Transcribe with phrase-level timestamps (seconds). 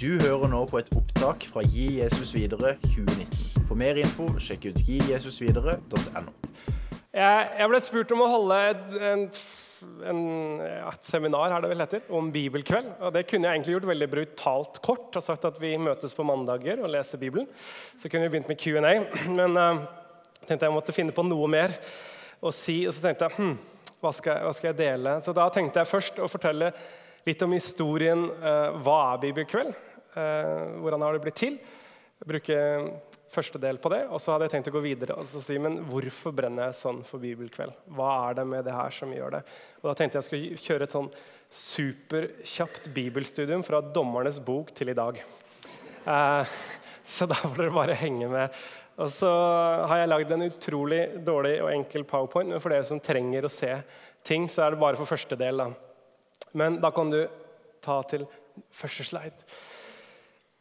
[0.00, 3.66] Du hører nå på et opptak fra Gi Jesus videre 2019.
[3.68, 6.22] For mer info, sjekk ut gijesusvidere.no.
[7.12, 9.26] Jeg, jeg ble spurt om å holde et, en,
[10.08, 10.22] en,
[10.88, 12.94] et seminar er det vel heter, om bibelkveld.
[12.96, 15.18] og Det kunne jeg egentlig gjort veldig brutalt kort.
[15.20, 17.50] og sagt at Vi møtes på mandager og leser Bibelen.
[18.00, 18.94] Så kunne vi begynt med Q&A.
[19.42, 19.84] Men uh,
[20.46, 21.76] tenkte jeg måtte finne på noe mer
[22.40, 22.86] å si.
[22.86, 23.52] Og så tenkte jeg hm,
[24.00, 25.18] hva, skal, hva skal jeg dele?
[25.20, 26.72] Så da tenkte jeg først å fortelle
[27.28, 28.30] litt om historien.
[28.40, 29.76] Uh, hva er bibelkveld?
[30.18, 31.58] Eh, hvordan har det blitt til?
[32.26, 32.58] Bruke
[33.30, 35.78] første del på det, og så hadde jeg tenkt å gå videre og si men
[35.86, 37.76] hvorfor brenner jeg sånn for bibelkveld.
[37.94, 39.42] Hva er det med det her som gjør det?
[39.80, 41.10] Og Da tenkte jeg skulle kjøre et sånn
[41.60, 45.22] superkjapt bibelstudium fra Dommernes bok til i dag.
[46.10, 46.58] Eh,
[47.06, 48.60] så da får dere bare henge med.
[49.00, 49.30] Og så
[49.88, 53.52] har jeg lagd en utrolig dårlig og enkel powerpoint, men for dere som trenger å
[53.52, 53.72] se
[54.26, 55.62] ting, så er det bare for første del.
[55.62, 55.70] da.
[56.52, 57.22] Men da kan du
[57.80, 58.26] ta til
[58.74, 59.46] første slide.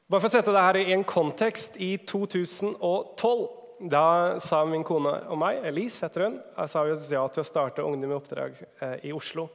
[0.09, 1.75] Bare for å sette det her i en kontekst.
[1.77, 7.43] I 2012 da sa min kone og meg, Elise heter hun, sa vi ja til
[7.43, 9.45] å starte Ungdom i oppdrag eh, i Oslo.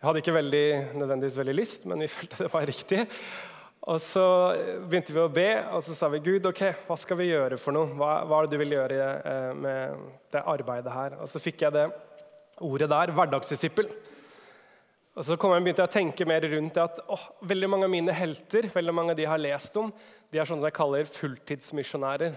[0.00, 0.64] Jeg hadde ikke veldig,
[0.96, 3.04] nødvendigvis veldig lyst, men vi følte det var riktig.
[3.84, 4.24] Og Så
[4.88, 7.76] begynte vi å be, og så sa vi Gud, ok, hva skal vi gjøre for
[7.76, 7.92] noe?
[7.92, 11.20] Hva, hva er det du vil gjøre eh, med det arbeidet her?
[11.20, 11.90] Og så fikk jeg det
[12.64, 13.92] ordet der, hverdagsdisippel.
[15.14, 17.92] Og så jeg, begynte jeg å tenke mer rundt det at åh, veldig mange av
[17.92, 19.92] mine helter veldig mange av de jeg har lest om,
[20.32, 22.34] de er sånne jeg kaller fulltidsmisjonærer.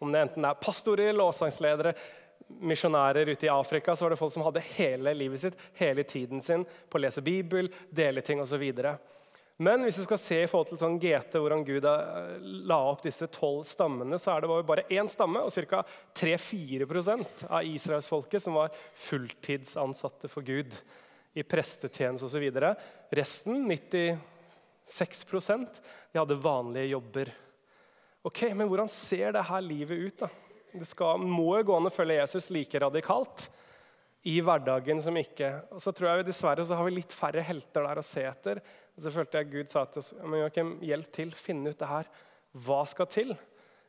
[0.00, 1.92] Om det enten er pastorer, låsangsledere,
[2.64, 6.40] misjonærer ute i Afrika, så var det folk som hadde hele livet sitt, hele tiden
[6.44, 8.64] sin på å lese Bibel, dele ting osv.
[9.60, 12.34] Men hvis vi skal se i forhold til sånn GT, hvordan Gud eh,
[12.72, 15.84] la opp disse tolv stammene, så er det bare én stamme, og ca.
[16.16, 18.72] 3-4% av israelsfolket som var
[19.06, 20.72] fulltidsansatte for Gud
[21.34, 22.44] i prestetjeneste osv.
[23.14, 25.80] Resten, 96%
[26.12, 27.32] de hadde vanlige jobber.
[28.24, 30.18] Ok, Men hvordan ser dette livet ut?
[30.18, 30.28] da?
[30.74, 33.48] Det skal, må jo gå følge Jesus like radikalt
[34.24, 35.50] i hverdagen som ikke.
[35.70, 38.24] Og så tror jeg vi Dessverre så har vi litt færre helter der å se
[38.24, 38.62] etter.
[38.96, 41.90] Og så følte jeg Gud sa til oss men Joachim, hjelp til, finne ut det
[41.90, 42.08] her.
[42.64, 43.34] Hva skal til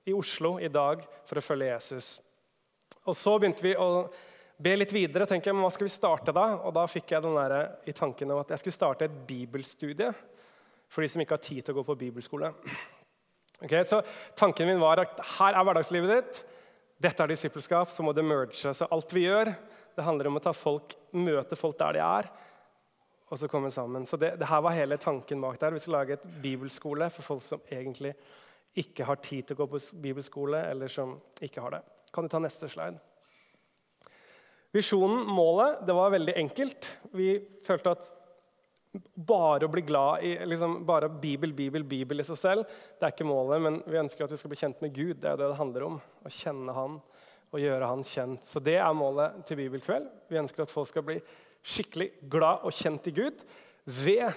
[0.06, 2.18] i Oslo i dag for å følge Jesus?
[3.06, 4.08] Og så begynte vi å
[4.58, 5.28] be litt videre.
[5.28, 6.46] tenker jeg, men Hva skal vi starte da?
[6.64, 7.56] Og da fikk jeg den der,
[7.86, 10.12] i tanken om at jeg skulle starte et bibelstudie
[10.90, 12.52] for de som ikke har tid til å gå på bibelskole.
[13.64, 14.02] Okay, så
[14.36, 16.42] Tanken min var at her er hverdagslivet ditt.
[17.02, 17.92] Dette er disippelskap.
[17.92, 18.74] Så må det merge.
[18.76, 19.54] Så alt vi gjør,
[19.96, 22.28] det handler om å ta folk, møte folk der de er,
[23.32, 24.06] og så komme sammen.
[24.06, 25.74] Så det, det her var hele tanken bak der.
[25.74, 28.14] Vi skal lage et bibelskole for folk som egentlig
[28.76, 31.84] ikke har tid til å gå på bibelskole, eller som ikke har det.
[32.14, 33.00] Kan du ta neste slide?
[34.76, 36.90] Visjonen, målet, det var veldig enkelt.
[37.16, 37.30] Vi
[37.64, 38.10] følte at
[39.16, 43.14] bare å bli glad i liksom, bare Bibel, Bibel, Bibel i seg selv, det er
[43.14, 45.18] ikke målet, men vi ønsker at vi skal bli kjent med Gud.
[45.22, 45.98] Det er det det handler om.
[46.00, 47.00] Å kjenne Han
[47.56, 48.48] og gjøre Han kjent.
[48.48, 50.08] Så det er målet til Bibelkveld.
[50.32, 51.20] Vi ønsker at folk skal bli
[51.66, 53.44] skikkelig glad og kjent i Gud
[54.04, 54.28] ved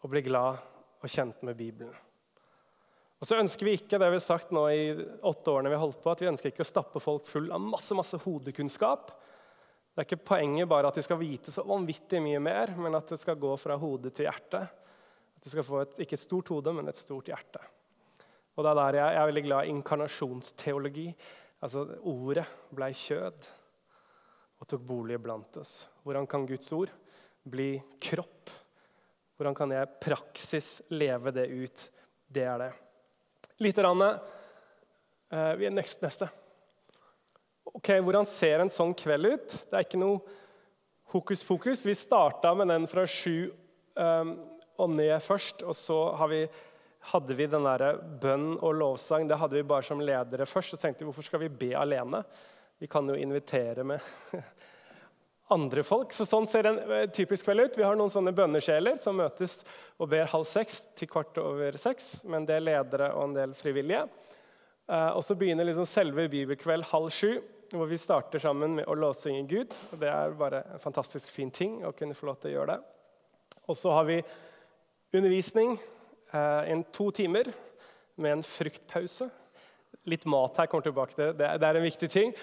[0.00, 0.60] å bli glad
[1.00, 1.94] og kjent med Bibelen.
[3.20, 4.84] Og så ønsker vi ikke det vi har sagt nå i
[5.28, 7.60] åtte årene vi har holdt på, at vi ønsker ikke å stappe folk full av
[7.60, 9.12] masse, masse hodekunnskap.
[9.92, 13.12] Det er ikke poenget bare at de skal vite så vanvittig mye mer, men at
[13.12, 14.62] det skal gå fra hode til hjerte.
[15.36, 17.60] At du skal få et, ikke et stort hode, men et stort hjerte.
[18.56, 21.06] Og det er der jeg, jeg er veldig glad i inkarnasjonsteologi.
[21.60, 23.52] Altså Ordet blei kjød
[24.60, 25.82] og tok bolig blant oss.
[26.04, 26.92] Hvordan kan Guds ord
[27.44, 28.52] bli kropp?
[29.36, 31.90] Hvordan kan jeg praksis leve det ut?
[32.28, 32.76] Det er det.
[33.60, 34.00] Litt grann.
[34.02, 36.28] uh, vi er neste.
[37.64, 39.56] Ok, Hvordan ser en sånn kveld ut?
[39.68, 40.38] Det er ikke noe
[41.12, 41.84] hokus pokus.
[41.84, 43.50] Vi starta med den fra sju
[44.00, 44.32] um,
[44.80, 45.60] og ned først.
[45.68, 45.98] Og så
[46.32, 46.46] vi,
[47.12, 49.28] hadde vi den der bønn og lovsang.
[49.28, 50.72] Det hadde vi bare som ledere først.
[50.72, 52.24] Så tenkte vi hvorfor skal vi be alene?
[52.80, 54.00] Vi kan jo invitere med
[55.50, 56.12] andre folk.
[56.14, 57.78] Så Sånn ser en eh, typisk kveld ut.
[57.78, 59.60] Vi har noen sånne bønnesjeler som møtes
[60.00, 63.54] og ber halv seks til kvart over seks, med en del ledere og en del
[63.58, 64.04] frivillige.
[64.90, 68.96] Eh, og Så begynner liksom selve bibelkveld halv sju, hvor vi starter sammen med å
[68.98, 69.74] låsynge Gud.
[69.92, 72.76] Og Det er bare en fantastisk fin ting å kunne få lov til å gjøre
[72.76, 72.80] det.
[73.70, 74.22] Og så har vi
[75.14, 75.76] undervisning
[76.32, 77.52] eh, i to timer
[78.20, 79.30] med en fruktpause.
[80.08, 81.32] Litt mat her kommer tilbake til.
[81.36, 82.34] Det er en viktig ting.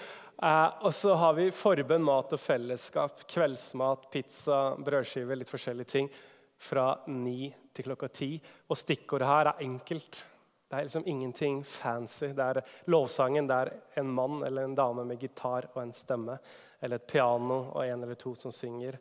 [0.42, 3.24] Eh, og så har vi forbønn, mat og fellesskap.
[3.30, 6.10] Kveldsmat, pizza, brødskiver, litt forskjellige ting.
[6.58, 8.32] Fra ni til klokka ti.
[8.70, 10.20] Og stikkordet her er enkelt.
[10.68, 12.30] Det er liksom ingenting fancy.
[12.36, 12.62] Det er
[12.92, 13.70] Lovsangen det er
[14.02, 16.38] en mann eller en dame med gitar og en stemme.
[16.80, 18.98] Eller et piano og en eller to som synger.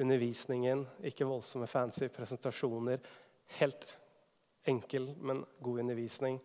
[0.00, 2.98] Undervisningen, ikke voldsomme fancy presentasjoner.
[3.58, 3.86] Helt
[4.66, 6.40] enkel, men god undervisning.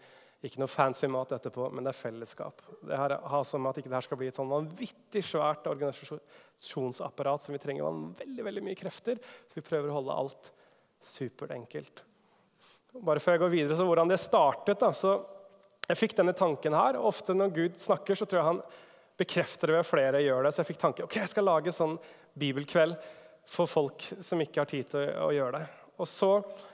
[0.46, 2.62] Ikke noe fancy mat etterpå, men det er fellesskap.
[2.86, 7.56] Det her, ha som at ikke det skal bli et sånn vanvittig svært organisasjonsapparat som
[7.56, 7.88] vi trenger
[8.20, 9.18] veldig, veldig mye krefter.
[9.50, 10.52] Så vi prøver å holde alt
[11.02, 12.04] superenkelt.
[13.02, 15.20] Bare før jeg går videre, så Hvordan det startet da, så
[15.88, 16.98] Jeg fikk denne tanken her.
[17.00, 18.58] Ofte når Gud snakker, så tror jeg han
[19.18, 20.52] bekrefter det ved flere gjør det.
[20.52, 21.96] Så jeg fikk tanken ok, jeg skal lage sånn
[22.36, 22.98] bibelkveld
[23.48, 25.87] for folk som ikke har tid til å gjøre det.
[25.98, 26.30] Og så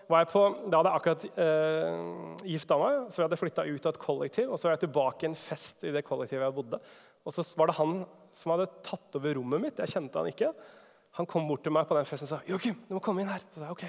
[0.09, 3.87] var jeg på, Da hadde jeg akkurat eh, gifta meg, så jeg hadde flytta ut
[3.87, 4.51] av et kollektiv.
[4.51, 6.79] Og så var jeg tilbake i en fest i det kollektivet jeg bodde.
[7.23, 8.01] Og så var det han
[8.35, 9.79] som hadde tatt over rommet mitt.
[9.79, 10.51] Jeg kjente han ikke.
[11.19, 13.31] Han kom bort til meg på den festen og sa 'Joakim, du må komme inn
[13.31, 13.45] her'.
[13.53, 13.85] Så sa jeg, ok.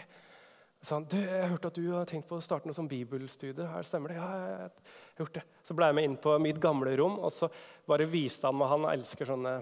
[0.84, 3.64] Så han du, jeg hørte at du har tenkt på å starte noe som bibelstudie.
[3.64, 4.18] Her stemmer det?
[4.18, 5.44] Ja, jeg har gjort det.
[5.64, 7.48] Så ble jeg med inn på mitt gamle rom, og så
[7.88, 9.54] bare viste han meg Han elsker sånne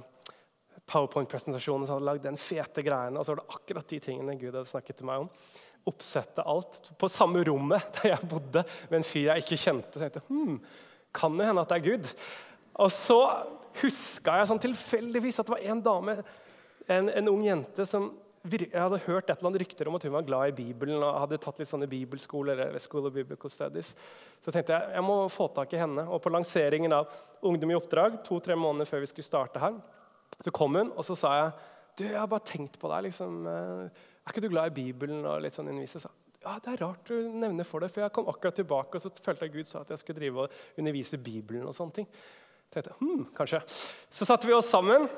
[0.91, 1.87] powerpoint-presentasjoner.
[1.87, 4.71] Så hadde lagd den fete greiene, og så var det akkurat de tingene Gud hadde
[4.71, 5.31] snakket til meg om.
[5.91, 9.97] Oppsette alt på samme rommet der jeg bodde med en fyr jeg ikke kjente.
[9.97, 10.59] Så jeg tenkte, hmm,
[11.13, 12.13] Kan det hende at det er Gud?
[12.81, 13.21] Og så
[13.83, 16.15] huska jeg sånn tilfeldigvis at det var en dame,
[16.89, 18.11] en, en ung jente, som
[18.43, 21.19] jeg hadde hørt et eller annet rykter om at hun var glad i Bibelen og
[21.21, 22.59] hadde tatt litt sånne bibelskoler.
[22.59, 23.93] eller School of Biblical Studies.
[24.43, 26.09] Så tenkte jeg jeg må få tak i henne.
[26.11, 27.13] Og på lanseringen av
[27.43, 29.79] Ungdom i oppdrag to-tre måneder før vi skulle starte her,
[30.41, 31.53] så kom hun og så sa jeg,
[31.99, 33.09] du, jeg har bare tenkt på deg.
[33.09, 35.25] liksom, eh, Er ikke du glad i Bibelen?
[35.27, 36.01] og litt sånn undervise?
[36.43, 39.11] Ja, Det er rart du nevner for det, for jeg kom akkurat tilbake og så
[39.23, 41.67] følte jeg Gud sa at jeg skulle drive og undervise Bibelen.
[41.67, 42.09] og sånne ting.
[42.73, 43.61] tenkte hm, kanskje.
[44.11, 45.09] Så satte vi oss sammen.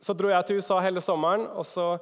[0.00, 1.98] Så dro jeg til USA hele sommeren, og så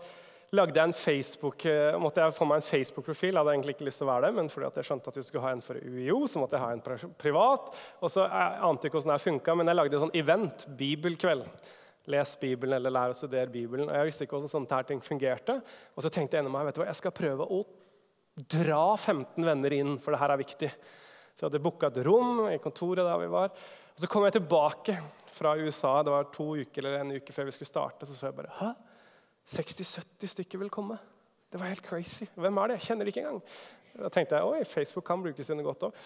[0.53, 3.39] lagde jeg en Facebook, eh, måtte jeg få meg en Facebook-profil.
[3.39, 5.45] Hadde egentlig ikke lyst til å være det, men fordi jeg skjønte at vi skulle
[5.47, 7.71] ha en for UiO, så måtte jeg ha en privat.
[8.03, 11.47] Og så Jeg ante ikke hvordan det funka, men jeg lagde en sånn event, bibelkveld.
[12.11, 13.89] Les Bibelen eller lær å studere Bibelen.
[13.89, 15.61] Og Jeg visste ikke hvordan sånne her ting fungerte.
[15.95, 17.63] Og så tenkte jeg meg, vet du hva, jeg skal prøve å
[18.51, 20.71] dra 15 venner inn, for det her er viktig.
[21.33, 23.53] Så jeg hadde booka et rom i kontoret der vi var.
[23.93, 24.97] Og Så kom jeg tilbake
[25.33, 26.01] fra USA.
[26.03, 28.09] Det var to uker eller en uke før vi skulle starte.
[28.09, 28.73] Så så jeg bare Hæ?
[29.53, 30.99] 60-70 stykker vil komme?
[31.53, 32.25] Det var helt crazy.
[32.35, 32.77] Hvem er det?
[32.79, 33.43] Jeg kjenner det ikke engang.
[33.93, 36.05] Da tenkte jeg oi, Facebook kan brukes under godt òg.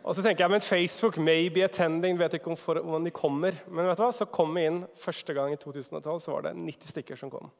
[0.00, 3.56] Og så tenker jeg, men Facebook may be attending, vet ikke om, om de kommer.
[3.68, 4.12] Men vet du hva?
[4.16, 7.50] så kom vi inn første gang i 2012, så var det 90 stykker som kom.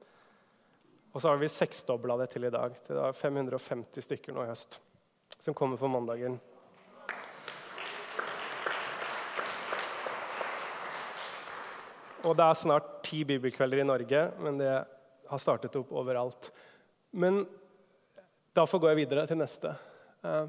[1.13, 2.77] Og så har vi seksdobla det til i dag.
[2.87, 4.81] Det er 550 stykker nå i høst
[5.41, 6.39] som kommer på mandagen.
[12.21, 14.73] Og det er snart ti bibelkvelder i Norge, men det
[15.31, 16.51] har startet opp overalt.
[17.17, 17.47] Men
[18.57, 19.73] derfor går jeg videre til neste.
[20.21, 20.45] Eh,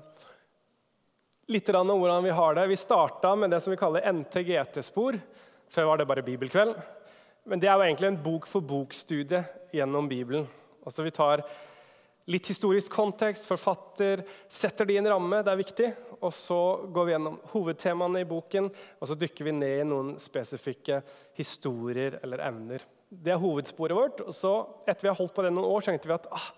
[1.51, 2.67] litt om hvordan vi har det.
[2.67, 5.19] Vi starta med det som vi kaller NTGT-spor.
[5.71, 6.75] Før var det bare bibelkveld.
[7.43, 9.43] Men det er jo egentlig en bok-for-bok-studie
[9.73, 10.47] gjennom Bibelen.
[10.85, 11.43] Altså Vi tar
[12.31, 15.41] litt historisk kontekst, forfatter, setter det i en ramme.
[15.43, 15.91] Det er viktig.
[16.21, 16.59] Og så
[16.93, 18.69] går vi gjennom hovedtemaene i boken,
[19.01, 21.01] og så dykker vi ned i noen spesifikke
[21.39, 22.85] historier eller evner.
[23.09, 24.21] Det er hovedsporet vårt.
[24.23, 24.53] og så,
[24.85, 26.51] Etter vi har holdt på det noen år, tenkte vi at ah,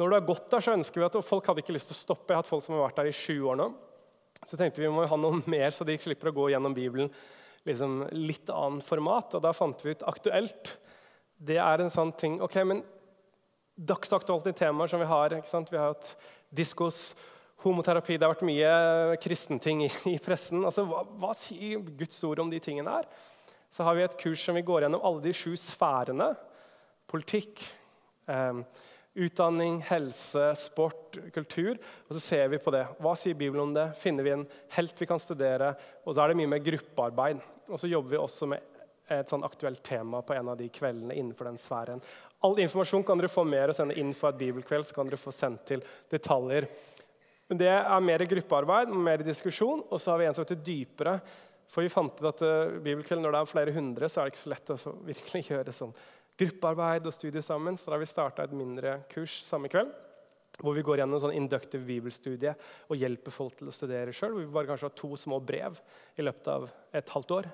[0.00, 2.00] når du har gått der, så ønsker vi at Folk hadde ikke lyst til å
[2.00, 2.32] stoppe.
[2.32, 3.68] Jeg har hatt folk som har vært der i sju år nå.
[4.46, 7.10] Så tenkte vi vi må ha noe mer, så de slipper å gå gjennom Bibelen
[7.68, 9.36] liksom litt annet format.
[9.36, 10.76] Og da fant vi ut aktuelt.
[11.40, 12.82] Det er en sånn ting ok, men
[13.80, 15.36] dagsaktuelle temaer som vi har.
[15.40, 16.14] Vi har hatt
[16.50, 17.14] diskos,
[17.60, 20.64] homoterapi Det har vært mye kristenting i, i pressen.
[20.64, 23.08] Altså, hva, hva, sier Guds ord om de tingene her?
[23.70, 26.32] Så har vi et kurs som vi går gjennom alle de sju sfærene.
[27.10, 27.62] Politikk,
[28.32, 28.62] eh,
[29.14, 31.78] utdanning, helse, sport, kultur.
[32.08, 32.84] Og så ser vi på det.
[33.02, 33.90] Hva sier Bibelen om det?
[33.98, 35.74] Finner vi en helt vi kan studere?
[36.04, 37.42] Og så er det mye mer gruppearbeid.
[37.70, 38.66] Og så jobber vi også med
[39.10, 42.02] et sånn aktuelt tema på en av de kveldene innenfor den sfæren.
[42.46, 44.86] All informasjon kan dere få mer og sende inn for et bibelkveld.
[44.86, 46.68] så kan dere få sendt til detaljer.
[47.50, 49.82] Men Det er mer gruppearbeid, mer diskusjon.
[49.90, 51.20] Og så har vi en som heter Dypere.
[51.70, 54.34] For vi fant ut at uh, bibelkveld, når det er flere hundre, så er det
[54.34, 55.92] ikke så lett å virkelig gjøre sånn
[56.40, 57.76] gruppearbeid og studie sammen.
[57.76, 59.92] Så da har vi starta et mindre kurs samme kveld.
[60.60, 62.52] Hvor vi går gjennom en sånn inductive bibelstudie
[62.90, 64.34] og hjelper folk til å studere sjøl.
[64.34, 65.78] Hvor vi bare kanskje har to små brev
[66.18, 66.66] i løpet av
[66.96, 67.52] et halvt år.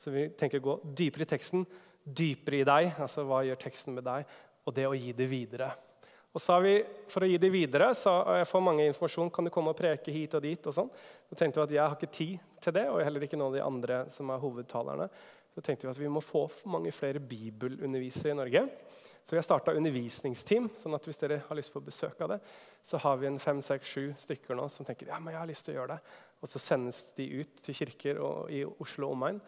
[0.00, 1.66] Så vi tenker å gå dypere i teksten
[2.06, 4.30] dypere i deg, altså hva gjør teksten med deg,
[4.66, 5.72] og det å gi det videre.
[6.36, 6.74] Og så har vi,
[7.08, 10.12] For å gi det videre så jeg får mange informasjon, kan du komme og preke
[10.12, 10.66] hit og dit.
[10.66, 10.90] og sånn.
[11.30, 13.56] Så tenkte vi at Jeg har ikke tid til det, og heller ikke noen av
[13.56, 15.08] de andre som er hovedtalerne.
[15.56, 18.66] Så tenkte vi at vi må få mange flere bibelundervisere i Norge.
[19.24, 20.68] Så vi har starta undervisningsteam.
[20.78, 22.40] sånn at hvis dere har lyst på besøk av det,
[22.84, 25.48] så har vi en fem, seks, sju stykker nå som tenker ja, men jeg har
[25.48, 26.12] lyst til å gjøre det.
[26.44, 29.40] Og så sendes de ut til kirker og i Oslo og omegn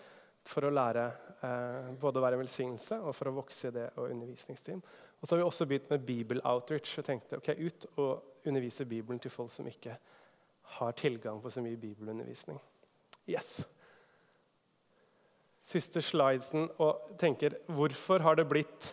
[0.48, 1.04] for å lære
[1.44, 4.82] eh, både å være en velsignelse og for å vokse i det og undervisningsteam.
[5.20, 6.98] Og så har vi også begynt med Bibel-outreach.
[6.98, 9.98] og tenkte ok, ut og undervise Bibelen til folk som ikke
[10.78, 12.58] har tilgang på så mye bibelundervisning.
[13.28, 13.60] Yes.
[15.68, 18.92] Siste slidesen og tenker hvorfor har det blitt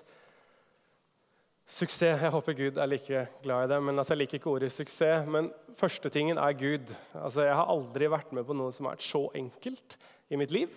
[1.72, 2.20] suksess?
[2.20, 3.84] Jeg håper Gud er like glad i det.
[3.84, 5.27] men altså, Jeg liker ikke ordet suksess.
[5.27, 6.91] Men første tingen er Gud.
[7.13, 9.98] Altså, jeg har aldri vært med på noe som har vært så enkelt
[10.29, 10.74] i mitt liv.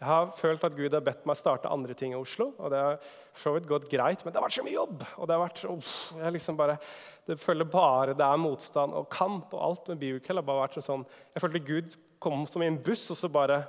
[0.00, 2.50] Jeg har følt at Gud har bedt meg starte andre ting i Oslo.
[2.58, 2.98] og Det har
[3.40, 5.04] så vidt gått greit, men det har vært så mye jobb.
[5.16, 6.76] og Det har vært, uff, jeg liksom bare,
[7.24, 9.54] det føler bare det er motstand og kamp.
[9.54, 12.82] og alt med bibelkveld har bare vært sånn, Jeg følte Gud kom som i en
[12.82, 13.64] buss, og så bare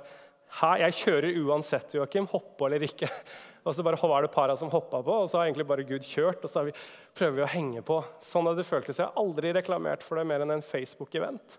[0.56, 2.28] Her, jeg kjører uansett, Joakim.
[2.32, 3.10] Hoppe eller ikke.
[3.66, 6.04] Og så bare var det para som hoppa på, og så har egentlig bare Gud
[6.06, 6.44] kjørt.
[6.46, 6.74] og så vi,
[7.18, 7.96] prøver vi å henge på.
[8.22, 9.00] Sånn hadde det føltes.
[9.00, 11.56] Jeg har aldri reklamert for det mer enn en Facebook-event.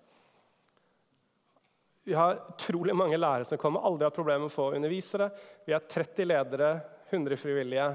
[2.08, 5.28] Vi har utrolig mange lærere som kommer, aldri hatt problemer med å få undervisere.
[5.68, 6.72] Vi har 30 ledere,
[7.10, 7.90] 100 frivillige.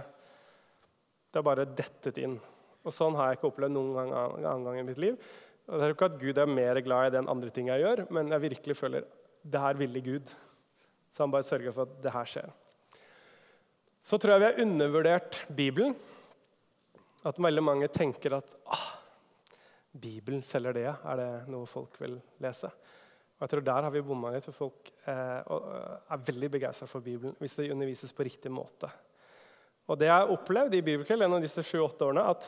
[1.32, 2.37] Det har bare dettet inn.
[2.85, 4.12] Og Sånn har jeg ikke opplevd noen gang,
[4.44, 5.16] annen gang i mitt liv.
[5.71, 7.73] Og det er jo ikke at Gud er mer glad i det enn andre ting
[7.73, 9.09] jeg gjør, men jeg virkelig føler
[9.49, 10.37] det her ville Gud.
[11.12, 12.50] Så han bare sørger for at det her skjer.
[14.02, 15.95] Så tror jeg vi har undervurdert Bibelen.
[17.28, 18.88] At veldig mange tenker at ah,
[19.92, 20.88] Bibelen selger det.
[20.88, 22.73] Er det noe folk vil lese?
[23.37, 26.87] Og jeg tror Der har vi bomma litt, for folk eh, eh, er veldig begeistra
[26.87, 28.90] for Bibelen hvis det undervises på riktig måte.
[29.90, 32.47] Og det jeg har opplevd i Bibelkveld gjennom disse sju-åtte årene, at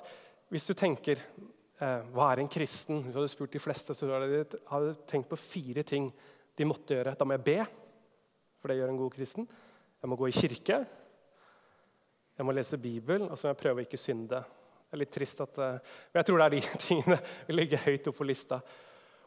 [0.54, 3.02] hvis du tenker eh, hva er en kristen?
[3.02, 6.12] Hvis du hadde spurt de fleste, så hadde de tenkt på fire ting
[6.54, 7.16] de måtte gjøre.
[7.18, 7.58] Da må jeg be,
[8.64, 9.44] for det gjør en god kristen.
[10.00, 10.78] Jeg må gå i kirke.
[12.32, 14.38] Jeg må lese Bibelen, og så må jeg prøve å ikke synde.
[14.40, 17.82] Det er litt trist at, eh, Men jeg tror det er de tingene vi ligger
[17.84, 18.62] høyt opp på lista.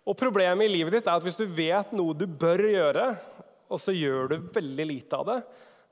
[0.10, 3.06] Og Problemet i livet ditt er at hvis du vet noe du bør gjøre,
[3.70, 5.40] og så gjør du veldig lite av det,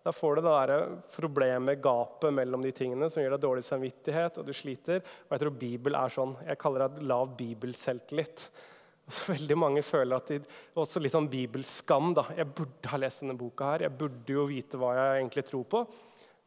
[0.01, 4.41] da får du det der problemet, gapet mellom de tingene, som gjør deg dårlig samvittighet,
[4.41, 5.05] og du sliter.
[5.27, 6.33] Og jeg tror Bibel er sånn.
[6.49, 8.49] Jeg kaller det lav bibelselvtillit.
[9.31, 10.39] Veldig mange føler at de,
[10.81, 12.13] også litt sånn bibelskam.
[12.17, 12.25] da.
[12.37, 13.85] Jeg burde ha lest denne boka her.
[13.85, 15.85] Jeg burde jo vite hva jeg egentlig tror på.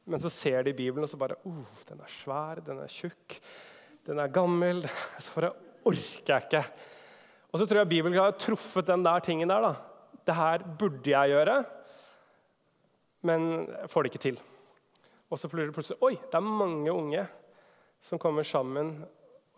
[0.09, 3.37] Men så ser de Bibelen, og så bare oh, Den er svær, den er tjukk,
[4.09, 4.87] den er gammel.
[5.23, 5.53] Så bare
[5.85, 6.62] orker jeg ikke.
[7.53, 9.65] Og så tror jeg Bibelen har truffet den der tingen der.
[9.65, 9.75] da.
[10.27, 11.59] Det her burde jeg gjøre,
[13.29, 14.41] men jeg får det ikke til.
[15.29, 17.25] Og så blir det plutselig Oi, det er mange unge
[18.05, 18.93] som kommer sammen.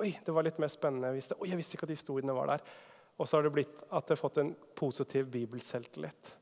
[0.01, 1.11] Oi, det var litt mer spennende.
[1.11, 2.65] Jeg visste, Oi, jeg visste ikke at historiene var der.
[3.21, 6.37] Og så har det blitt at det har fått en positiv bibelselvtillit.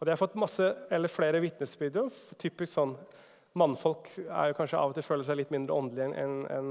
[0.00, 2.00] Og det har fått masse, eller flere vitnesbyrd.
[2.40, 2.96] Typisk sånn
[3.60, 6.70] Mannfolk er jo kanskje av og til føler seg litt mindre åndelige enn en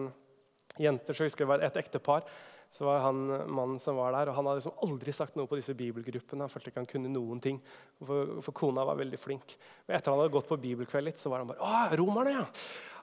[0.82, 1.14] jenter.
[1.14, 2.26] Så jeg husker det var et ektepar
[2.72, 3.18] så var han
[3.52, 6.46] mannen som var der, og han hadde liksom aldri sagt noe på disse bibelgruppene.
[6.46, 7.58] Han følte ikke han kunne noen ting,
[8.00, 9.58] for, for kona var veldig flink.
[9.84, 12.46] Men etter han hadde gått på bibelkveld litt, så var han bare Å, romerne, ja!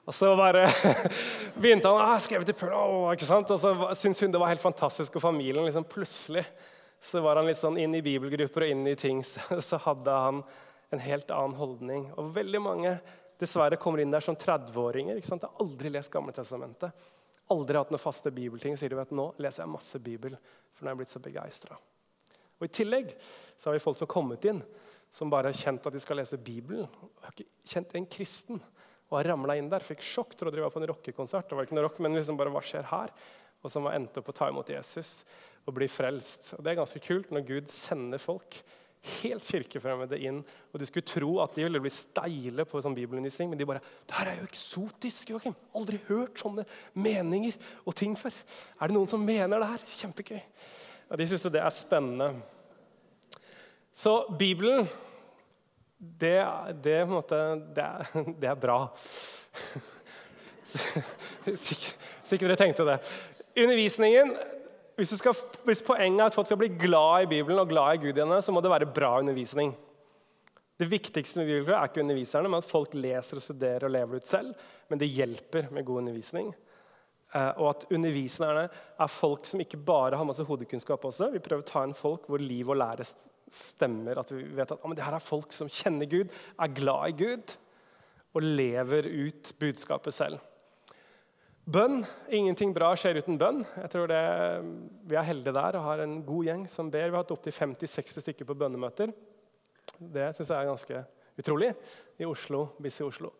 [0.07, 0.65] Og så bare
[1.61, 3.51] begynte han å skrive til Paul, ikke sant?
[3.53, 6.45] Og så syntes hun det var helt fantastisk, og familien liksom plutselig
[6.99, 10.17] så var han litt sånn inn i bibelgrupper og inn i ting, så, så hadde
[10.25, 10.43] han
[10.89, 12.09] en helt annen holdning.
[12.17, 12.97] Og veldig mange
[13.39, 15.19] dessverre kommer inn der som 30-åringer.
[15.19, 15.45] ikke sant?
[15.45, 17.07] Jeg har aldri lest Gamletestamentet
[17.53, 20.37] aldri hatt noen faste bibelting, sier du vet, nå leser jeg masse Bibel.
[20.73, 21.77] for nå er jeg blitt så begeistra.
[22.59, 23.13] I tillegg
[23.57, 24.61] så har vi folk som har kommet inn,
[25.11, 26.85] som bare har kjent at de skal lese Bibelen.
[27.01, 28.61] og har ikke kjent en kristen
[29.09, 29.85] og har ramla inn der.
[29.85, 30.35] Fikk sjokk.
[30.37, 31.49] Trodde de var på en rockekonsert.
[31.49, 32.61] Det var ikke noe rock, men liksom bare, hva
[32.93, 33.13] her?
[33.59, 35.23] Og som har endt opp å ta imot Jesus
[35.67, 36.53] og bli frelst.
[36.57, 38.61] Og Det er ganske kult når Gud sender folk
[39.21, 40.41] helt kirkefremmede inn.
[40.73, 43.83] Og du skulle tro at de ville bli steile på sånn bibelundervisning, men de bare
[44.05, 45.55] Det her er jo eksotisk, Joakim.
[45.75, 48.35] Aldri hørt sånne meninger og ting før.
[48.79, 49.85] Er det noen som mener det her?
[50.01, 50.41] Kjempegøy.
[51.09, 52.33] Og de syns det er spennende.
[53.95, 54.87] Så Bibelen,
[55.99, 56.37] det,
[56.83, 57.39] det, måte,
[57.75, 58.79] det, er, det er bra.
[60.69, 61.95] Sikkert,
[62.29, 62.99] sikkert dere tenkte det.
[63.57, 64.35] Undervisningen
[64.99, 65.33] hvis, skal,
[65.65, 68.35] hvis, poenget er at folk skal bli glad i Bibelen og glad i Gud igjen,
[68.43, 69.71] så må det være bra undervisning.
[70.79, 74.19] Det viktigste med Bibelen er ikke underviserne, men at folk leser og studerer og lever
[74.19, 74.51] ut selv.
[74.91, 76.51] Men det hjelper med god undervisning.
[77.29, 81.29] Eh, og at underviserne er folk som ikke bare har masse hodekunnskap også.
[81.33, 84.21] Vi prøver å ta inn folk hvor liv og lære stemmer.
[84.21, 87.17] At vi vet at ah, det her er folk som kjenner Gud, er glad i
[87.25, 87.57] Gud
[88.37, 90.41] og lever ut budskapet selv.
[91.69, 92.01] Bønn.
[92.33, 93.61] Ingenting bra skjer uten bønn.
[93.77, 94.23] Jeg tror det,
[95.09, 97.11] Vi er heldige der og har en god gjeng som ber.
[97.11, 99.13] Vi har hatt opptil 50-60 stykker på bønnemøter.
[99.99, 101.03] Det syns jeg er ganske
[101.39, 101.73] utrolig
[102.17, 103.35] i Oslo, Busy Oslo.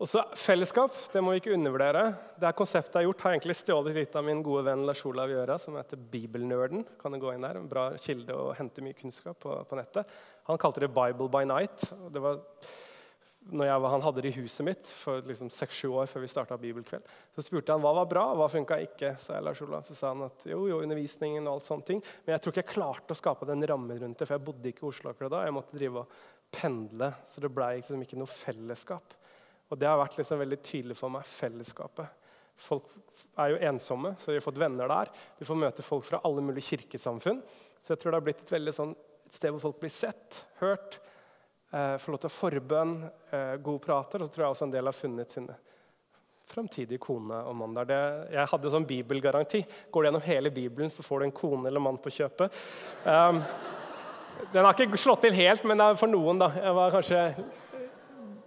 [0.00, 2.06] Og så Fellesskap det må vi ikke undervurdere.
[2.40, 5.02] Det her konseptet jeg har gjort, har egentlig stjålet litt av min gode venn Lars
[5.04, 6.86] Olav Gjøra, som heter Bibelnerden.
[7.00, 10.08] Kan du gå inn der, En bra kilde å hente mye kunnskap på, på nettet.
[10.48, 11.84] Han kalte det 'Bible by night'.
[12.12, 12.40] Det var
[13.50, 16.56] når jeg Han hadde det i huset mitt for liksom seks-sju år før vi starta
[16.60, 17.04] bibelkveld.
[17.34, 19.18] Så spurte han hva var bra, hva funka ikke.
[19.18, 22.02] sa jeg, Lars Olav, Så sa han at jo, jo, undervisningen og alt sånne ting.
[22.24, 24.68] Men jeg tror ikke jeg klarte å skape den rammen rundt det, for jeg bodde
[24.68, 25.44] ikke i Oslo akkurat da.
[25.44, 29.19] Jeg måtte drive og pendle, så det ble liksom ikke noe fellesskap.
[29.70, 32.18] Og det har vært liksom veldig tydelig for meg, fellesskapet.
[32.60, 32.90] Folk
[33.40, 35.12] er jo ensomme, så de har fått venner der.
[35.38, 37.40] Du får møte folk fra alle mulige kirkesamfunn.
[37.80, 38.92] Så jeg tror det har blitt et veldig sånn,
[39.26, 40.98] et sted hvor folk blir sett, hørt,
[41.72, 42.94] eh, får lov til å forbønn,
[43.32, 44.20] eh, gode prater.
[44.20, 45.48] Og så tror jeg også en del har funnet sin
[46.50, 47.84] framtidige kone og mann der.
[47.86, 48.00] Det,
[48.34, 49.64] jeg hadde sånn bibelgaranti.
[49.92, 52.50] Går du gjennom hele Bibelen, så får du en kone eller mann på kjøpet.
[53.06, 53.38] Um,
[54.52, 56.48] den har ikke slått til helt, men for noen, da.
[56.56, 57.22] Jeg var kanskje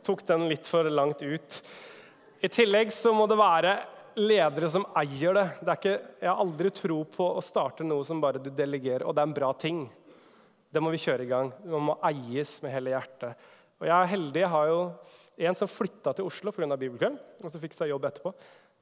[0.05, 1.59] tok den litt for langt ut.
[2.43, 3.73] I tillegg så må det være
[4.19, 5.45] ledere som eier det.
[5.63, 9.15] det ikke, jeg har aldri tro på å starte noe som bare du delegerer, og
[9.15, 9.83] det er en bra ting.
[10.73, 11.51] Det må vi kjøre i gang.
[11.69, 13.47] Man må eies med hele hjertet.
[13.79, 14.41] Og Jeg er heldig.
[14.41, 14.81] Jeg har jo
[15.47, 16.77] en som flytta til Oslo pga.
[16.77, 18.33] Bibelkveld, og så fikk seg jobb etterpå.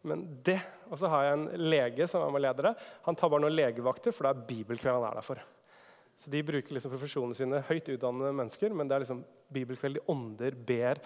[0.08, 0.60] Men det,
[0.90, 2.74] Og så har jeg en lege som er med ledere.
[3.06, 5.42] Han tar bare noen legevakter, for det er bibelkveld han er der for.
[6.22, 9.24] Så De bruker liksom profesjonene sine, høyt utdannede mennesker, men det er liksom
[9.54, 11.02] bibelkveld de ånder ber,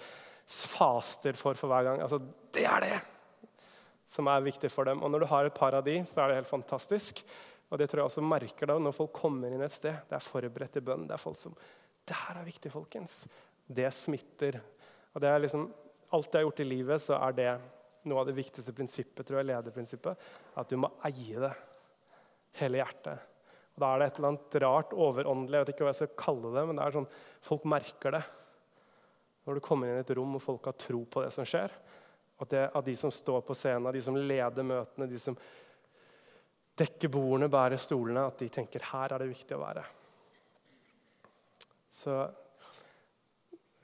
[0.46, 2.02] faster for for hver gang.
[2.04, 2.20] Altså,
[2.52, 2.98] Det er det
[4.08, 5.02] som er viktig for dem.
[5.04, 7.24] Og Når du har et par av de, så er det helt fantastisk.
[7.72, 9.96] Og det tror jeg også merker da, når folk kommer inn et sted.
[10.10, 11.08] Det er forberedt til bønn.
[11.08, 11.56] Det er folk som
[12.06, 13.26] Det her er viktig, folkens.
[13.66, 14.60] Det smitter.
[15.16, 15.72] Og det er liksom,
[16.14, 17.62] Alt jeg har gjort i livet, så er det
[18.06, 20.28] noe av det viktigste prinsippet, tror jeg, lederprinsippet.
[20.56, 21.54] At du må eie det.
[22.62, 23.20] Hele hjertet.
[23.76, 25.58] Og Da er det et eller annet rart overåndelig.
[25.58, 27.10] Jeg vet ikke hva jeg skal kalle det, men det er sånn,
[27.44, 28.24] folk merker det.
[29.46, 31.76] Når du kommer inn i et rom og folk har tro på det som skjer,
[32.42, 35.38] at det av de som står på scenen, de som leder møtene, de som
[36.76, 39.86] dekker bordene, bærer stolene, at de tenker her er det viktig å være.
[41.96, 42.16] Så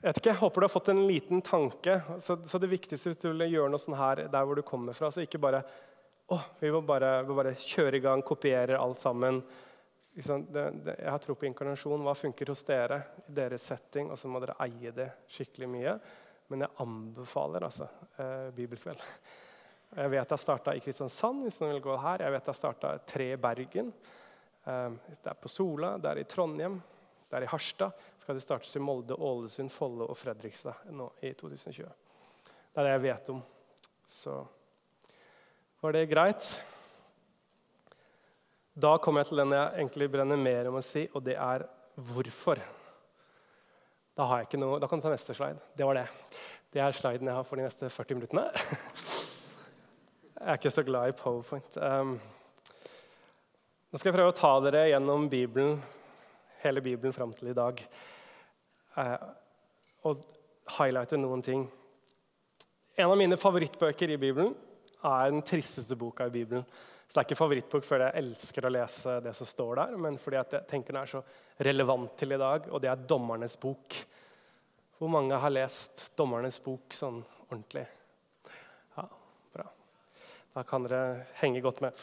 [0.02, 2.00] jeg vet ikke, jeg håper du har fått en liten tanke.
[2.20, 4.96] Så, så det viktigste hvis du vil gjøre noe sånn her der hvor du kommer
[4.98, 5.62] fra, så ikke bare
[6.32, 9.38] å, vi må bare, vi må bare kjøre i gang, kopiere alt sammen.
[10.12, 12.02] Det, det, jeg har tro på inkarnasjon.
[12.04, 14.10] Hva funker hos dere i deres setting?
[14.12, 15.94] Og så må dere eie det skikkelig mye.
[16.52, 17.88] Men jeg anbefaler altså
[18.20, 19.00] eh, bibelkveld.
[19.96, 22.24] Jeg vet jeg starta i Kristiansand, hvis noen vil gå her.
[22.26, 23.88] Jeg vet jeg starta tre i Bergen.
[24.64, 26.76] Eh, det er på Sola, det er i Trondheim,
[27.28, 27.96] det er i Harstad.
[28.20, 31.88] Skal det startes i Molde, Ålesund, Follo og Fredrikstad nå i 2020.
[32.44, 33.40] Det er det jeg vet om.
[34.12, 34.36] Så
[35.80, 36.52] var det greit?
[38.72, 41.66] Da kommer jeg til den jeg egentlig brenner mer om å si, og det er
[42.08, 42.60] hvorfor.
[44.16, 45.60] Da, har jeg ikke noe, da kan du ta neste slide.
[45.76, 46.06] Det var det.
[46.72, 48.46] Det er sliden jeg har for de neste 40 minuttene.
[50.42, 51.76] Jeg er ikke så glad i powerpoint.
[51.78, 52.16] Um,
[53.92, 55.76] nå skal jeg prøve å ta dere gjennom Bibelen,
[56.64, 57.78] hele Bibelen fram til i dag.
[58.96, 59.28] Uh,
[60.10, 60.24] og
[60.80, 61.62] highlighte noen ting.
[62.98, 64.50] En av mine favorittbøker i Bibelen
[64.98, 66.66] er den tristeste boka i Bibelen.
[67.12, 70.14] Så det er ikke favorittbok fordi jeg elsker å lese det som står der, men
[70.16, 71.20] fordi jeg tenker den er så
[71.68, 73.98] relevant til i dag, og det er Dommernes bok.
[74.96, 77.18] Hvor mange har lest Dommernes bok sånn
[77.50, 77.82] ordentlig?
[78.96, 79.04] Ja,
[79.52, 79.66] bra.
[80.56, 82.00] Da kan dere henge godt med.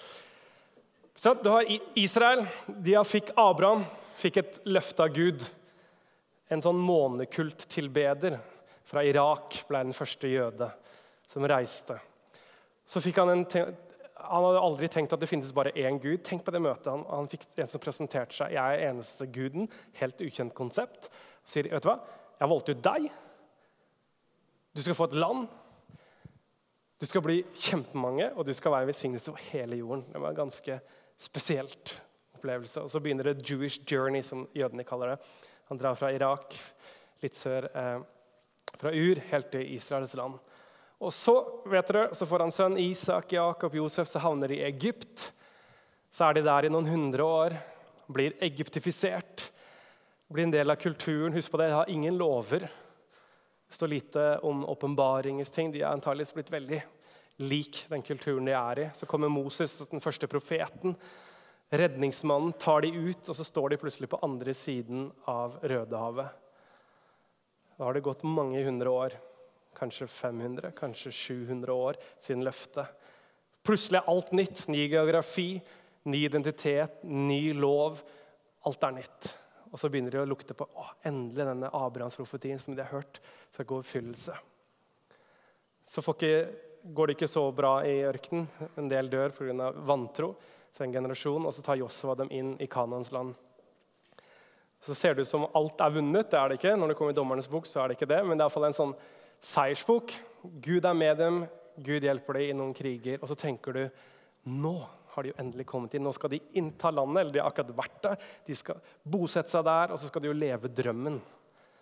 [1.18, 2.46] Så du har Israel.
[2.70, 3.88] De fikk Abraham
[4.22, 5.42] fikk et løfte av Gud.
[6.54, 8.38] En sånn månekulttilbeder
[8.86, 10.70] fra Irak ble den første jøde
[11.34, 11.98] som reiste.
[12.86, 13.50] Så fikk han en
[14.30, 16.22] han hadde aldri tenkt at det finnes bare én gud.
[16.26, 16.92] Tenk på det møtet.
[16.92, 18.54] Han, han fikk en som presenterte seg.
[18.54, 19.70] Jeg er eneste guden.
[20.00, 21.10] Helt ukjent konsept.
[21.10, 21.98] Han sier vet du hva?
[22.38, 23.10] Jeg har valgt ut deg.
[24.78, 25.48] Du skal få et land.
[27.00, 30.06] Du skal bli kjempemange, og du skal være en velsignelse for hele jorden.
[30.12, 30.80] Det var en ganske
[31.20, 31.96] spesielt
[32.36, 32.84] opplevelse.
[32.84, 35.20] Og så begynner det Jewish journey, som jødene kaller det.
[35.72, 36.56] Han drar fra Irak,
[37.24, 38.02] litt sør eh,
[38.80, 40.40] fra Ur, helt til Israels land.
[41.00, 41.34] Og så
[41.72, 45.30] vet dere, så får han sønn Isak, Jakob, Josef, så havner de i Egypt.
[46.12, 47.56] Så er de der i noen hundre år,
[48.10, 49.46] blir egyptifisert,
[50.28, 51.36] blir en del av kulturen.
[51.38, 52.66] Husk på det, de har ingen lover.
[53.70, 55.72] Det står lite om åpenbaringens ting.
[55.72, 56.82] De er antakeligvis blitt veldig
[57.48, 58.90] lik den kulturen de er i.
[58.98, 60.98] Så kommer Moses, den første profeten.
[61.70, 66.34] Redningsmannen tar de ut, og så står de plutselig på andre siden av Rødehavet.
[67.78, 69.20] Da har det gått mange hundre år
[69.80, 72.88] kanskje 500, kanskje 700 år siden løftet.
[73.66, 74.64] Plutselig er alt nytt.
[74.72, 75.50] Ny geografi,
[76.10, 78.02] ny identitet, ny lov.
[78.68, 79.34] Alt er nytt.
[79.70, 83.20] Og så begynner de å lukte på å, endelig denne Abrahamsprofetien som de har hørt,
[83.54, 84.38] skal gå i oppfyllelse.
[85.86, 86.32] Så ikke,
[86.84, 88.48] går det ikke så bra i ørkenen.
[88.80, 89.72] En del dør pga.
[89.86, 90.36] vantro.
[90.72, 93.36] Så en generasjon, Og så tar Josva dem inn i Kanans land.
[94.82, 96.30] Så ser det ut som alt er vunnet.
[96.30, 96.76] Det er det ikke.
[96.78, 98.22] Når det kommer i Dommernes bok, så er det ikke det.
[98.24, 98.94] Men det er iallfall en sånn
[99.46, 100.14] seiersbok.
[100.64, 101.42] Gud er med dem,
[101.80, 103.20] Gud hjelper dem i noen kriger.
[103.22, 103.84] Og så tenker du
[104.50, 104.78] nå
[105.14, 106.06] har de jo endelig kommet inn.
[106.06, 108.30] Nå skal de innta landet, eller de har akkurat vært der.
[108.46, 111.18] De skal bosette seg der, og så skal de jo leve drømmen.